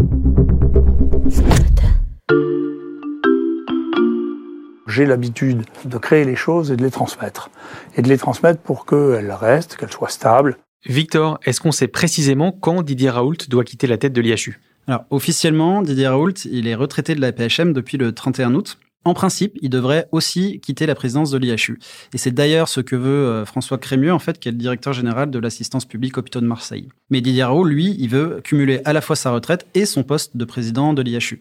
J'ai 4.86 5.06
l'habitude 5.06 5.64
de 5.86 5.98
créer 5.98 6.24
les 6.24 6.36
choses 6.36 6.70
et 6.70 6.76
de 6.76 6.84
les 6.84 6.92
transmettre. 6.92 7.50
Et 7.96 8.02
de 8.02 8.08
les 8.08 8.18
transmettre 8.18 8.60
pour 8.60 8.86
qu'elles 8.86 9.32
restent, 9.32 9.74
qu'elles 9.74 9.90
soient 9.90 10.08
stables. 10.08 10.56
Victor, 10.86 11.38
est-ce 11.44 11.60
qu'on 11.60 11.72
sait 11.72 11.88
précisément 11.88 12.52
quand 12.52 12.82
Didier 12.82 13.10
Raoult 13.10 13.36
doit 13.48 13.64
quitter 13.64 13.86
la 13.86 13.98
tête 13.98 14.14
de 14.14 14.20
l'IHU 14.22 14.60
Alors, 14.86 15.04
officiellement, 15.10 15.82
Didier 15.82 16.08
Raoult, 16.08 16.46
il 16.50 16.66
est 16.66 16.74
retraité 16.74 17.14
de 17.14 17.20
la 17.20 17.32
PHM 17.32 17.74
depuis 17.74 17.98
le 17.98 18.12
31 18.12 18.54
août. 18.54 18.78
En 19.04 19.14
principe, 19.14 19.58
il 19.62 19.70
devrait 19.70 20.08
aussi 20.12 20.60
quitter 20.60 20.84
la 20.84 20.94
présidence 20.94 21.30
de 21.30 21.38
l'IHU. 21.38 21.78
Et 22.12 22.18
c'est 22.18 22.32
d'ailleurs 22.32 22.68
ce 22.68 22.80
que 22.80 22.96
veut 22.96 23.26
euh, 23.26 23.46
François 23.46 23.78
Crémieux, 23.78 24.12
en 24.12 24.18
fait, 24.18 24.38
qui 24.38 24.48
est 24.48 24.52
le 24.52 24.58
directeur 24.58 24.92
général 24.92 25.30
de 25.30 25.38
l'assistance 25.38 25.86
publique 25.86 26.18
hôpitaux 26.18 26.42
de 26.42 26.46
Marseille. 26.46 26.88
Mais 27.08 27.22
Didier 27.22 27.44
Raoult, 27.44 27.64
lui, 27.64 27.96
il 27.98 28.08
veut 28.08 28.40
cumuler 28.44 28.82
à 28.84 28.92
la 28.92 29.00
fois 29.00 29.16
sa 29.16 29.30
retraite 29.30 29.66
et 29.74 29.86
son 29.86 30.02
poste 30.02 30.36
de 30.36 30.44
président 30.44 30.92
de 30.92 31.00
l'IHU. 31.00 31.40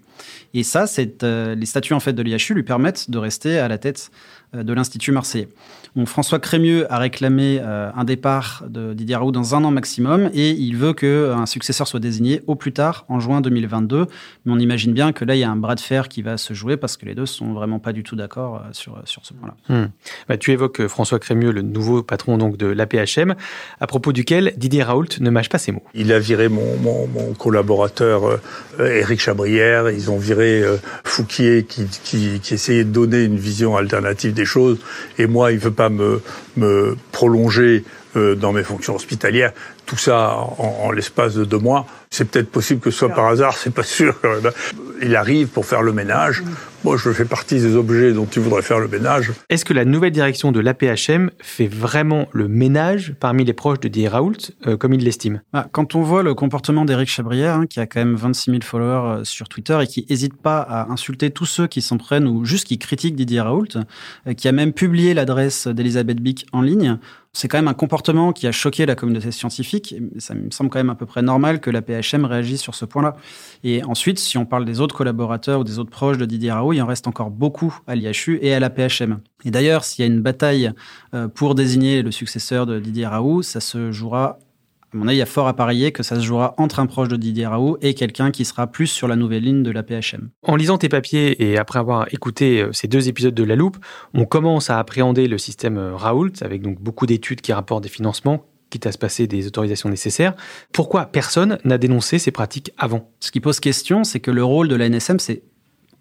Et 0.54 0.64
ça, 0.64 0.88
c'est 0.88 1.24
euh, 1.24 1.54
les 1.54 1.66
statuts 1.66 1.94
en 1.94 2.00
fait 2.00 2.14
de 2.14 2.22
l'IHU 2.22 2.54
lui 2.54 2.64
permettent 2.64 3.10
de 3.10 3.18
rester 3.18 3.60
à 3.60 3.68
la 3.68 3.78
tête 3.78 4.10
de 4.54 4.74
l'Institut 4.74 5.12
marseillais. 5.12 5.48
François 6.06 6.40
Crémieux 6.40 6.92
a 6.92 6.98
réclamé 6.98 7.60
euh, 7.62 7.90
un 7.96 8.04
départ 8.04 8.64
de 8.68 8.94
Didier 8.94 9.16
Raoult 9.16 9.32
dans 9.32 9.56
un 9.56 9.64
an 9.64 9.72
maximum 9.72 10.30
et 10.34 10.52
il 10.52 10.78
veut 10.78 10.94
qu'un 10.94 11.08
euh, 11.08 11.46
successeur 11.46 11.88
soit 11.88 12.00
désigné 12.00 12.42
au 12.48 12.56
plus 12.56 12.72
tard 12.72 13.06
en 13.10 13.20
juin 13.20 13.42
2022. 13.42 14.06
Mais 14.46 14.52
on 14.52 14.60
imagine 14.60 14.94
bien 14.94 15.12
que 15.12 15.26
là, 15.26 15.36
il 15.36 15.40
y 15.40 15.44
a 15.44 15.50
un 15.50 15.56
bras 15.56 15.76
de 15.76 15.80
fer 15.80 16.08
qui 16.08 16.22
va 16.22 16.38
se 16.38 16.54
jouer 16.54 16.78
parce 16.78 16.98
que 16.98 17.06
les 17.06 17.16
deux 17.16 17.26
sont 17.26 17.54
vraiment 17.54 17.80
pas 17.80 17.94
du 17.94 18.04
tout 18.04 18.16
d'accord 18.16 18.64
sur, 18.72 19.02
sur 19.06 19.26
ce 19.26 19.34
point-là. 19.34 19.56
Hmm. 19.68 19.90
Bah, 20.28 20.38
tu 20.38 20.52
évoques 20.52 20.88
François 20.88 21.20
Crémieux, 21.20 21.52
le 21.52 21.62
nouveau 21.62 22.04
patron 22.04 22.38
donc 22.38 22.58
de 22.58 22.68
l'APHM, 22.68 23.36
à 23.80 23.88
propos 23.88 24.14
duquel 24.14 24.54
Didier 24.58 24.84
Raoult 24.84 25.20
ne 25.20 25.30
mâche 25.30 25.50
pas 25.50 25.58
ses 25.58 25.72
mots. 25.72 25.84
Il 25.94 26.12
a 26.14 26.20
viré 26.20 26.50
mon, 26.50 26.70
collaborateur 27.38 28.40
Éric 28.80 29.20
Chabrière, 29.20 29.90
ils 29.90 30.12
ont 30.12 30.18
viré 30.18 30.64
Fouquier 31.04 31.64
qui, 31.64 31.86
qui, 32.04 32.40
qui 32.42 32.54
essayait 32.54 32.84
de 32.84 32.92
donner 32.92 33.24
une 33.24 33.38
vision 33.38 33.76
alternative 33.76 34.34
des 34.40 34.46
choses. 34.46 34.80
Et 35.18 35.28
moi, 35.28 35.52
il 35.52 35.56
ne 35.56 35.62
veut 35.62 35.72
pas 35.72 35.90
me, 35.90 36.22
me 36.58 36.96
prolonger 37.12 37.84
euh, 38.16 38.36
dans 38.36 38.52
mes 38.54 38.64
fonctions 38.64 38.96
hospitalières. 38.96 39.52
Tout 39.86 39.98
ça 39.98 40.36
en, 40.58 40.92
l'espace 40.92 41.36
de 41.36 41.46
deux 41.46 41.60
mois. 41.60 41.86
C'est 42.10 42.26
peut-être 42.26 42.50
possible 42.50 42.80
que 42.80 42.90
ce 42.92 43.00
soit 43.00 43.10
par 43.10 43.28
hasard, 43.28 43.56
c'est 43.56 43.74
pas 43.74 43.84
sûr 43.84 44.16
quand 44.22 44.30
même. 44.42 44.52
Il 45.02 45.16
arrive 45.16 45.48
pour 45.48 45.66
faire 45.66 45.84
le 45.84 45.94
ménage. 45.94 46.42
Moi, 46.86 46.96
je 46.96 47.12
fais 47.12 47.26
partie 47.26 47.56
des 47.60 47.76
objets 47.76 48.14
dont 48.14 48.26
il 48.26 48.42
voudrait 48.42 48.62
faire 48.62 48.80
le 48.80 48.88
ménage. 48.88 49.34
Est-ce 49.50 49.66
que 49.66 49.74
la 49.74 49.84
nouvelle 49.84 50.12
direction 50.12 50.54
de 50.54 50.62
l'APHM 50.62 51.30
fait 51.42 51.68
vraiment 51.68 52.28
le 52.32 52.48
ménage 52.48 53.16
parmi 53.20 53.44
les 53.44 53.52
proches 53.52 53.82
de 53.82 53.90
Didier 53.90 54.08
Raoult, 54.08 54.38
euh, 54.66 54.78
comme 54.78 54.94
il 54.94 55.04
l'estime? 55.04 55.42
Bah, 55.52 55.68
Quand 55.74 55.96
on 55.96 56.02
voit 56.02 56.24
le 56.24 56.34
comportement 56.36 56.86
d'Éric 56.86 57.10
Chabrière, 57.10 57.56
hein, 57.56 57.68
qui 57.68 57.82
a 57.82 57.86
quand 57.86 58.00
même 58.00 58.16
26 58.16 58.52
000 58.52 58.62
followers 58.64 59.20
euh, 59.20 59.24
sur 59.26 59.50
Twitter 59.50 59.78
et 59.82 59.88
qui 59.88 60.06
n'hésite 60.10 60.42
pas 60.42 60.60
à 60.62 60.90
insulter 60.90 61.32
tous 61.32 61.46
ceux 61.46 61.68
qui 61.68 61.82
s'en 61.82 61.98
prennent 61.98 62.28
ou 62.28 62.46
juste 62.46 62.66
qui 62.66 62.78
critiquent 62.78 63.16
Didier 63.16 63.42
Raoult, 63.42 63.68
qui 64.38 64.48
a 64.48 64.52
même 64.54 64.72
publié 64.72 65.14
l'adresse 65.14 65.68
d'Elisabeth 65.68 66.22
Bick 66.22 66.46
en 66.54 66.62
ligne, 66.62 66.98
c'est 67.34 67.48
quand 67.48 67.58
même 67.58 67.68
un 67.68 67.74
comportement 67.74 68.34
qui 68.34 68.48
a 68.48 68.52
choqué 68.52 68.86
la 68.86 68.96
communauté 68.96 69.32
scientifique. 69.32 69.96
ça 70.18 70.34
me 70.34 70.50
semble 70.50 70.70
quand 70.70 70.80
même 70.80 70.90
à 70.90 70.96
peu 70.96 71.06
près 71.06 71.22
normal 71.22 71.60
que 71.60 71.70
la 71.70 71.82
PHM 71.82 72.26
réagisse 72.26 72.62
sur 72.62 72.74
ce 72.74 72.86
point-là. 72.86 73.16
Et 73.64 73.84
ensuite, 73.84 74.18
si 74.18 74.38
on 74.38 74.46
parle 74.46 74.66
des 74.66 74.80
autres 74.80 74.96
collaborateurs 74.96 75.60
ou 75.60 75.64
des 75.64 75.78
autres 75.78 75.92
proches 75.92 76.18
de 76.18 76.26
Didier 76.26 76.52
Raoult, 76.52 76.74
il 76.74 76.82
en 76.82 76.88
reste 76.88 77.08
encore 77.08 77.30
beaucoup 77.30 77.78
à 77.88 77.96
l'IHU 77.96 78.40
et 78.42 78.54
à 78.54 78.60
la 78.60 78.70
PHM. 78.70 79.20
Et 79.46 79.52
d'ailleurs, 79.52 79.84
s'il 79.84 80.06
y 80.06 80.08
a 80.08 80.12
une 80.12 80.22
bataille 80.22 80.72
euh, 81.14 81.28
pour 81.28 81.56
désigner 81.56 82.02
le 82.02 82.12
successeur 82.12 82.66
de 82.66 82.80
Didier 82.80 83.06
Raoult, 83.06 83.44
ça 83.44 83.60
se 83.60 83.92
jouera 83.92 84.40
à 84.92 84.98
mon 84.98 85.08
avis, 85.08 85.18
il 85.18 85.20
y 85.20 85.24
a 85.24 85.28
fort 85.28 85.48
à 85.48 85.56
parier 85.56 85.92
que 85.92 86.02
ça 86.02 86.16
se 86.16 86.22
jouera 86.22 86.56
entre 86.58 86.80
un 86.80 86.88
proche 86.88 87.10
de 87.10 87.16
Didier 87.16 87.46
Raoult 87.46 87.78
et 87.82 87.94
quelqu'un 87.94 88.32
qui 88.32 88.44
sera 88.44 88.68
plus 88.68 88.88
sur 88.88 89.08
la 89.08 89.16
nouvelle 89.16 89.44
ligne 89.44 89.62
de 89.62 89.70
la 89.70 89.84
PHM. 89.84 90.30
En 90.44 90.56
lisant 90.56 90.80
tes 90.80 90.90
papiers 90.90 91.44
et 91.44 91.58
après 91.58 91.78
avoir 91.78 92.12
écouté 92.12 92.62
euh, 92.62 92.74
ces 92.74 92.88
deux 92.88 93.08
épisodes 93.08 93.36
de 93.36 93.44
La 93.44 93.56
Loupe, 93.56 93.78
on 94.16 94.26
commence 94.26 94.72
à 94.72 94.80
appréhender 94.80 95.28
le 95.28 95.38
système 95.38 95.78
euh, 95.78 95.96
Raoult 95.96 96.32
avec 96.42 96.64
donc 96.64 96.82
beaucoup 96.82 97.06
d'études 97.06 97.42
qui 97.42 97.54
rapportent 97.54 97.84
des 97.84 97.90
financements 97.90 98.46
quitte 98.70 98.86
à 98.86 98.92
se 98.92 99.00
passer 99.00 99.26
des 99.26 99.48
autorisations 99.48 99.90
nécessaires. 99.90 100.36
Pourquoi 100.72 101.08
personne 101.08 101.58
n'a 101.66 101.80
dénoncé 101.80 102.20
ces 102.20 102.30
pratiques 102.30 102.72
avant? 102.78 103.10
Ce 103.20 103.32
qui 103.32 103.40
pose 103.40 103.60
question, 103.60 104.04
c'est 104.04 104.20
que 104.20 104.30
le 104.30 104.44
rôle 104.44 104.68
de 104.68 104.76
la 104.76 104.88
NSM, 104.88 105.18
c'est 105.18 105.42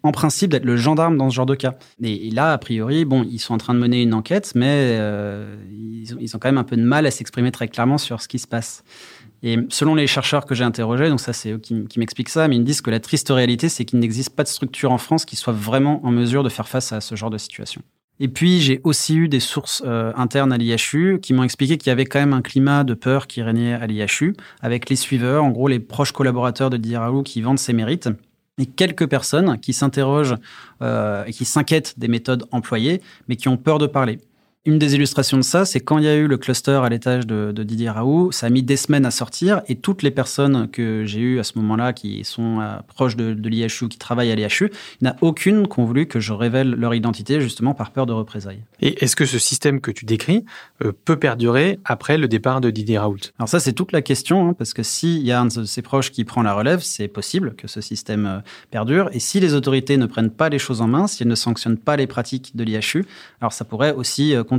en 0.03 0.13
principe 0.13 0.51
d'être 0.51 0.65
le 0.65 0.77
gendarme 0.77 1.17
dans 1.17 1.31
ce 1.31 1.35
genre 1.35 1.47
de 1.47 1.55
cas. 1.55 1.75
Et, 2.03 2.31
là, 2.31 2.53
a 2.53 2.59
priori, 2.59 3.05
bon, 3.05 3.27
ils 3.29 3.39
sont 3.39 3.55
en 3.55 3.59
train 3.59 3.75
de 3.75 3.79
mener 3.79 4.03
une 4.03 4.15
enquête, 4.15 4.53
mais 4.55 4.97
euh, 4.99 5.57
ils, 5.71 6.37
ont, 6.37 6.39
quand 6.39 6.49
même 6.49 6.59
un 6.59 6.65
peu 6.65 6.77
de 6.77 6.83
mal 6.83 7.07
à 7.07 7.11
s'exprimer 7.11 7.51
très 7.51 7.69
clairement 7.69 7.99
sur 7.99 8.23
ce 8.23 8.29
qui 8.29 8.39
se 8.39 8.47
passe. 8.47 8.85
Et 9.43 9.57
selon 9.69 9.95
les 9.95 10.07
chercheurs 10.07 10.47
que 10.47 10.55
j'ai 10.55 10.65
interrogés, 10.65 11.09
donc 11.09 11.21
ça 11.21 11.33
c'est 11.33 11.53
eux 11.53 11.59
qui, 11.59 11.87
m'expliquent 11.97 12.29
ça, 12.29 12.49
mais 12.49 12.57
ils 12.57 12.61
me 12.61 12.65
disent 12.65 12.81
que 12.81 12.91
la 12.91 13.01
triste 13.01 13.29
réalité, 13.29 13.69
c'est 13.69 13.85
qu'il 13.85 13.99
n'existe 14.01 14.35
pas 14.35 14.43
de 14.43 14.49
structure 14.49 14.91
en 14.91 14.99
France 14.99 15.25
qui 15.25 15.37
soit 15.37 15.53
vraiment 15.53 16.05
en 16.05 16.11
mesure 16.11 16.43
de 16.43 16.49
faire 16.49 16.69
face 16.69 16.93
à 16.93 17.01
ce 17.01 17.15
genre 17.15 17.31
de 17.31 17.39
situation. 17.39 17.83
Et 18.21 18.27
puis 18.27 18.61
j'ai 18.61 18.81
aussi 18.83 19.17
eu 19.17 19.29
des 19.29 19.39
sources 19.39 19.81
euh, 19.87 20.13
internes 20.17 20.53
à 20.53 20.57
l'IHU 20.57 21.21
qui 21.23 21.33
m'ont 21.35 21.45
expliqué 21.45 21.79
qu'il 21.79 21.89
y 21.89 21.93
avait 21.93 22.05
quand 22.05 22.19
même 22.19 22.33
un 22.33 22.43
climat 22.43 22.83
de 22.83 22.95
peur 22.95 23.29
qui 23.29 23.43
régnait 23.43 23.75
à 23.75 23.87
l'IHU, 23.87 24.35
avec 24.61 24.91
les 24.91 24.97
suiveurs, 24.97 25.45
en 25.45 25.51
gros 25.51 25.69
les 25.69 25.79
proches 25.79 26.11
collaborateurs 26.11 26.69
de 26.69 26.77
Didier 26.77 26.99
qui 27.25 27.43
vendent 27.43 27.61
ses 27.61 27.73
mérites 27.73 28.09
et 28.59 28.67
quelques 28.67 29.07
personnes 29.07 29.59
qui 29.61 29.73
s'interrogent 29.73 30.37
euh, 30.83 31.25
et 31.25 31.33
qui 31.33 31.45
s'inquiètent 31.45 31.99
des 31.99 32.09
méthodes 32.09 32.45
employées, 32.51 33.01
mais 33.29 33.37
qui 33.37 33.49
ont 33.49 33.57
peur 33.57 33.79
de 33.79 33.87
parler. 33.87 34.19
Une 34.69 34.79
des 34.79 34.95
illustrations 34.95 35.39
de 35.39 35.43
ça, 35.43 35.65
c'est 35.65 35.81
quand 35.81 35.97
il 35.97 36.05
y 36.05 36.09
a 36.09 36.15
eu 36.15 36.27
le 36.27 36.37
cluster 36.37 36.79
à 36.85 36.91
l'étage 36.91 37.27
de, 37.27 37.55
Didier 37.65 37.89
Raoult, 37.89 38.33
ça 38.33 38.49
a 38.49 38.51
mis 38.51 38.63
des 38.63 38.77
semaines 38.77 39.07
à 39.07 39.11
sortir 39.11 39.63
et 39.67 39.77
toutes 39.77 40.03
les 40.03 40.11
personnes 40.11 40.69
que 40.71 41.07
j'ai 41.07 41.21
eues 41.21 41.39
à 41.39 41.43
ce 41.43 41.55
moment-là 41.57 41.95
qui 41.95 42.23
sont 42.23 42.61
euh, 42.61 42.77
proches 42.87 43.17
de, 43.17 43.33
de 43.33 43.49
l'IHU, 43.49 43.89
qui 43.89 43.97
travaillent 43.97 44.31
à 44.31 44.35
l'IHU, 44.35 44.71
il 45.01 45.05
n'y 45.05 45.09
en 45.09 45.13
a 45.13 45.17
aucune 45.23 45.69
qui 45.69 45.81
ont 45.81 45.87
voulu 45.87 46.05
que 46.05 46.21
je 46.21 46.35
révèle 46.35 46.73
leur 46.73 46.95
identité 46.95 47.41
justement 47.41 47.73
par 47.73 47.93
peur 47.93 48.05
de 48.05 48.13
représailles. 48.13 48.63
Et 48.83 49.03
est-ce 49.03 49.17
que 49.17 49.25
ce 49.25 49.39
système 49.39 49.81
que 49.81 49.91
tu 49.91 50.05
décris 50.05 50.45
euh, 50.85 50.93
peut 51.07 51.17
perdurer 51.17 51.81
après 51.87 52.19
le 52.19 52.29
départ 52.29 52.61
de 52.61 52.69
Didier 52.69 52.99
Raoult? 52.99 53.33
Alors 53.39 53.49
ça, 53.49 53.61
c'est 53.61 53.73
toute 53.73 53.93
la 53.93 54.03
question, 54.03 54.51
hein, 54.51 54.53
parce 54.53 54.75
que 54.75 54.83
s'il 54.83 55.27
y 55.27 55.33
a 55.33 55.41
un 55.41 55.47
de 55.47 55.65
ses 55.65 55.81
proches 55.81 56.11
qui 56.11 56.27
prend 56.27 56.43
la 56.43 56.53
relève, 56.53 56.81
c'est 56.83 57.09
possible 57.09 57.55
que 57.55 57.69
ce 57.69 57.81
système 57.81 58.27
euh, 58.27 58.39
perdure. 58.71 59.09
Et 59.15 59.19
si 59.19 59.41
les 59.41 59.55
autorités 59.55 59.97
ne 59.97 60.05
prennent 60.05 60.31
pas 60.31 60.51
les 60.51 60.59
choses 60.59 60.83
en 60.83 60.89
main, 60.89 61.07
si 61.07 61.23
elles 61.23 61.29
ne 61.31 61.35
sanctionnent 61.35 61.79
pas 61.79 61.97
les 61.97 62.07
pratiques 62.07 62.55
de 62.55 62.65
l'IHU, 62.65 63.07
alors 63.41 63.55
ça 63.55 63.65
pourrait 63.65 63.95
aussi 63.95 64.35
continuer 64.47 64.58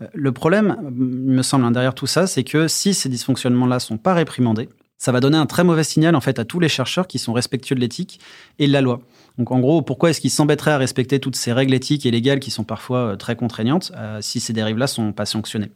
Euh, 0.00 0.06
le 0.12 0.32
problème, 0.32 0.76
il 0.96 1.32
me 1.32 1.42
semble, 1.42 1.64
hein, 1.64 1.70
derrière 1.70 1.94
tout 1.94 2.06
ça, 2.06 2.26
c'est 2.26 2.44
que 2.44 2.68
si 2.68 2.94
ces 2.94 3.08
dysfonctionnements-là 3.08 3.78
sont 3.78 3.98
pas 3.98 4.14
réprimandés, 4.14 4.68
ça 4.98 5.10
va 5.10 5.18
donner 5.18 5.36
un 5.36 5.46
très 5.46 5.64
mauvais 5.64 5.82
signal 5.82 6.14
en 6.14 6.20
fait 6.20 6.38
à 6.38 6.44
tous 6.44 6.60
les 6.60 6.68
chercheurs 6.68 7.08
qui 7.08 7.18
sont 7.18 7.32
respectueux 7.32 7.74
de 7.74 7.80
l'éthique 7.80 8.20
et 8.60 8.68
de 8.68 8.72
la 8.72 8.80
loi. 8.80 9.00
Donc 9.36 9.50
en 9.50 9.58
gros, 9.58 9.82
pourquoi 9.82 10.10
est-ce 10.10 10.20
qu'ils 10.20 10.30
s'embêteraient 10.30 10.70
à 10.70 10.78
respecter 10.78 11.18
toutes 11.18 11.34
ces 11.34 11.52
règles 11.52 11.74
éthiques 11.74 12.06
et 12.06 12.12
légales 12.12 12.38
qui 12.38 12.52
sont 12.52 12.62
parfois 12.62 12.98
euh, 12.98 13.16
très 13.16 13.34
contraignantes 13.34 13.90
euh, 13.96 14.18
si 14.20 14.38
ces 14.38 14.52
dérives-là 14.52 14.86
sont 14.86 15.12
pas 15.12 15.26
sanctionnées? 15.26 15.72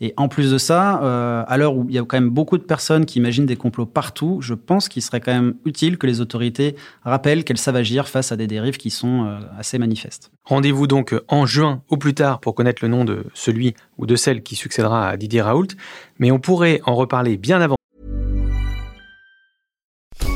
Et 0.00 0.14
en 0.16 0.28
plus 0.28 0.50
de 0.50 0.58
ça, 0.58 1.02
euh, 1.02 1.44
à 1.46 1.56
l'heure 1.56 1.76
où 1.76 1.86
il 1.88 1.94
y 1.94 1.98
a 1.98 2.02
quand 2.02 2.16
même 2.16 2.30
beaucoup 2.30 2.56
de 2.56 2.62
personnes 2.62 3.04
qui 3.04 3.18
imaginent 3.18 3.46
des 3.46 3.56
complots 3.56 3.86
partout, 3.86 4.38
je 4.40 4.54
pense 4.54 4.88
qu'il 4.88 5.02
serait 5.02 5.20
quand 5.20 5.32
même 5.32 5.54
utile 5.64 5.98
que 5.98 6.06
les 6.06 6.20
autorités 6.20 6.74
rappellent 7.04 7.44
qu'elles 7.44 7.58
savent 7.58 7.76
agir 7.76 8.08
face 8.08 8.32
à 8.32 8.36
des 8.36 8.46
dérives 8.46 8.78
qui 8.78 8.90
sont 8.90 9.26
euh, 9.26 9.38
assez 9.58 9.78
manifestes. 9.78 10.30
Rendez-vous 10.44 10.86
donc 10.86 11.14
en 11.28 11.44
juin 11.44 11.82
au 11.88 11.96
plus 11.96 12.14
tard 12.14 12.40
pour 12.40 12.54
connaître 12.54 12.82
le 12.82 12.88
nom 12.88 13.04
de 13.04 13.24
celui 13.34 13.74
ou 13.98 14.06
de 14.06 14.16
celle 14.16 14.42
qui 14.42 14.56
succédera 14.56 15.08
à 15.08 15.16
Didier 15.16 15.42
Raoult, 15.42 15.68
mais 16.18 16.30
on 16.30 16.38
pourrait 16.38 16.80
en 16.86 16.94
reparler 16.94 17.36
bien 17.36 17.60
avant. 17.60 17.79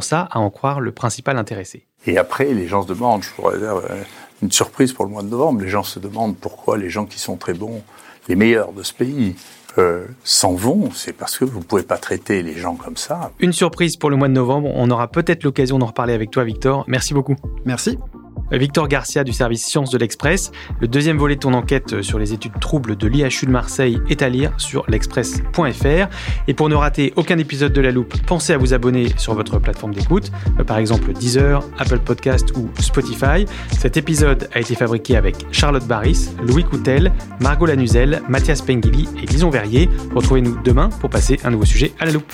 Ça, 0.00 0.28
à 0.30 0.38
en 0.38 0.50
croire 0.50 0.80
le 0.80 0.92
principal 0.92 1.38
intéressé. 1.38 1.86
Et 2.06 2.18
après, 2.18 2.52
les 2.54 2.66
gens 2.66 2.82
se 2.82 2.88
demandent, 2.88 3.22
je 3.22 3.30
pourrais 3.30 3.58
dire, 3.58 3.76
euh, 3.76 4.02
une 4.42 4.52
surprise 4.52 4.92
pour 4.92 5.04
le 5.04 5.10
mois 5.10 5.22
de 5.22 5.28
novembre. 5.28 5.60
Les 5.60 5.68
gens 5.68 5.82
se 5.82 5.98
demandent 5.98 6.36
pourquoi 6.36 6.78
les 6.78 6.90
gens 6.90 7.06
qui 7.06 7.18
sont 7.18 7.36
très 7.36 7.54
bons, 7.54 7.82
les 8.28 8.36
meilleurs 8.36 8.72
de 8.72 8.82
ce 8.82 8.92
pays, 8.92 9.36
euh, 9.78 10.06
s'en 10.24 10.54
vont, 10.54 10.90
c'est 10.92 11.12
parce 11.12 11.38
que 11.38 11.44
vous 11.44 11.58
ne 11.58 11.64
pouvez 11.64 11.82
pas 11.82 11.98
traiter 11.98 12.42
les 12.42 12.54
gens 12.54 12.74
comme 12.74 12.96
ça. 12.96 13.30
Une 13.38 13.52
surprise 13.52 13.96
pour 13.96 14.10
le 14.10 14.16
mois 14.16 14.28
de 14.28 14.32
novembre, 14.32 14.70
on 14.74 14.90
aura 14.90 15.08
peut-être 15.08 15.44
l'occasion 15.44 15.78
d'en 15.78 15.86
reparler 15.86 16.14
avec 16.14 16.30
toi 16.30 16.42
Victor. 16.42 16.84
Merci 16.88 17.14
beaucoup. 17.14 17.36
Merci. 17.64 17.98
Victor 18.52 18.88
Garcia 18.88 19.24
du 19.24 19.32
service 19.32 19.64
Sciences 19.64 19.90
de 19.90 19.98
l'Express. 19.98 20.52
Le 20.80 20.88
deuxième 20.88 21.18
volet 21.18 21.34
de 21.34 21.40
ton 21.40 21.54
enquête 21.54 22.02
sur 22.02 22.18
les 22.18 22.32
études 22.32 22.58
troubles 22.60 22.96
de 22.96 23.06
l'IHU 23.06 23.46
de 23.46 23.50
Marseille 23.50 24.00
est 24.08 24.22
à 24.22 24.28
lire 24.28 24.52
sur 24.58 24.84
l'express.fr. 24.88 26.08
Et 26.46 26.54
pour 26.54 26.68
ne 26.68 26.74
rater 26.74 27.12
aucun 27.16 27.38
épisode 27.38 27.72
de 27.72 27.80
La 27.80 27.90
Loupe, 27.90 28.14
pensez 28.26 28.52
à 28.52 28.58
vous 28.58 28.74
abonner 28.74 29.08
sur 29.16 29.34
votre 29.34 29.58
plateforme 29.58 29.94
d'écoute, 29.94 30.30
euh, 30.58 30.64
par 30.64 30.78
exemple 30.78 31.12
Deezer, 31.12 31.62
Apple 31.78 32.00
Podcast 32.00 32.52
ou 32.56 32.68
Spotify. 32.80 33.44
Cet 33.78 33.96
épisode 33.96 34.48
a 34.54 34.60
été 34.60 34.74
fabriqué 34.74 35.16
avec 35.16 35.36
Charlotte 35.52 35.86
Barris, 35.86 36.30
Louis 36.42 36.64
Coutel, 36.64 37.12
Margot 37.40 37.66
Lanuzel, 37.66 38.22
Mathias 38.28 38.62
Pengili 38.62 39.08
et 39.22 39.26
Lison 39.26 39.50
Verrier. 39.50 39.88
Retrouvez-nous 40.14 40.58
demain 40.64 40.88
pour 41.00 41.10
passer 41.10 41.38
un 41.44 41.50
nouveau 41.50 41.64
sujet 41.64 41.92
à 41.98 42.06
La 42.06 42.12
Loupe. 42.12 42.32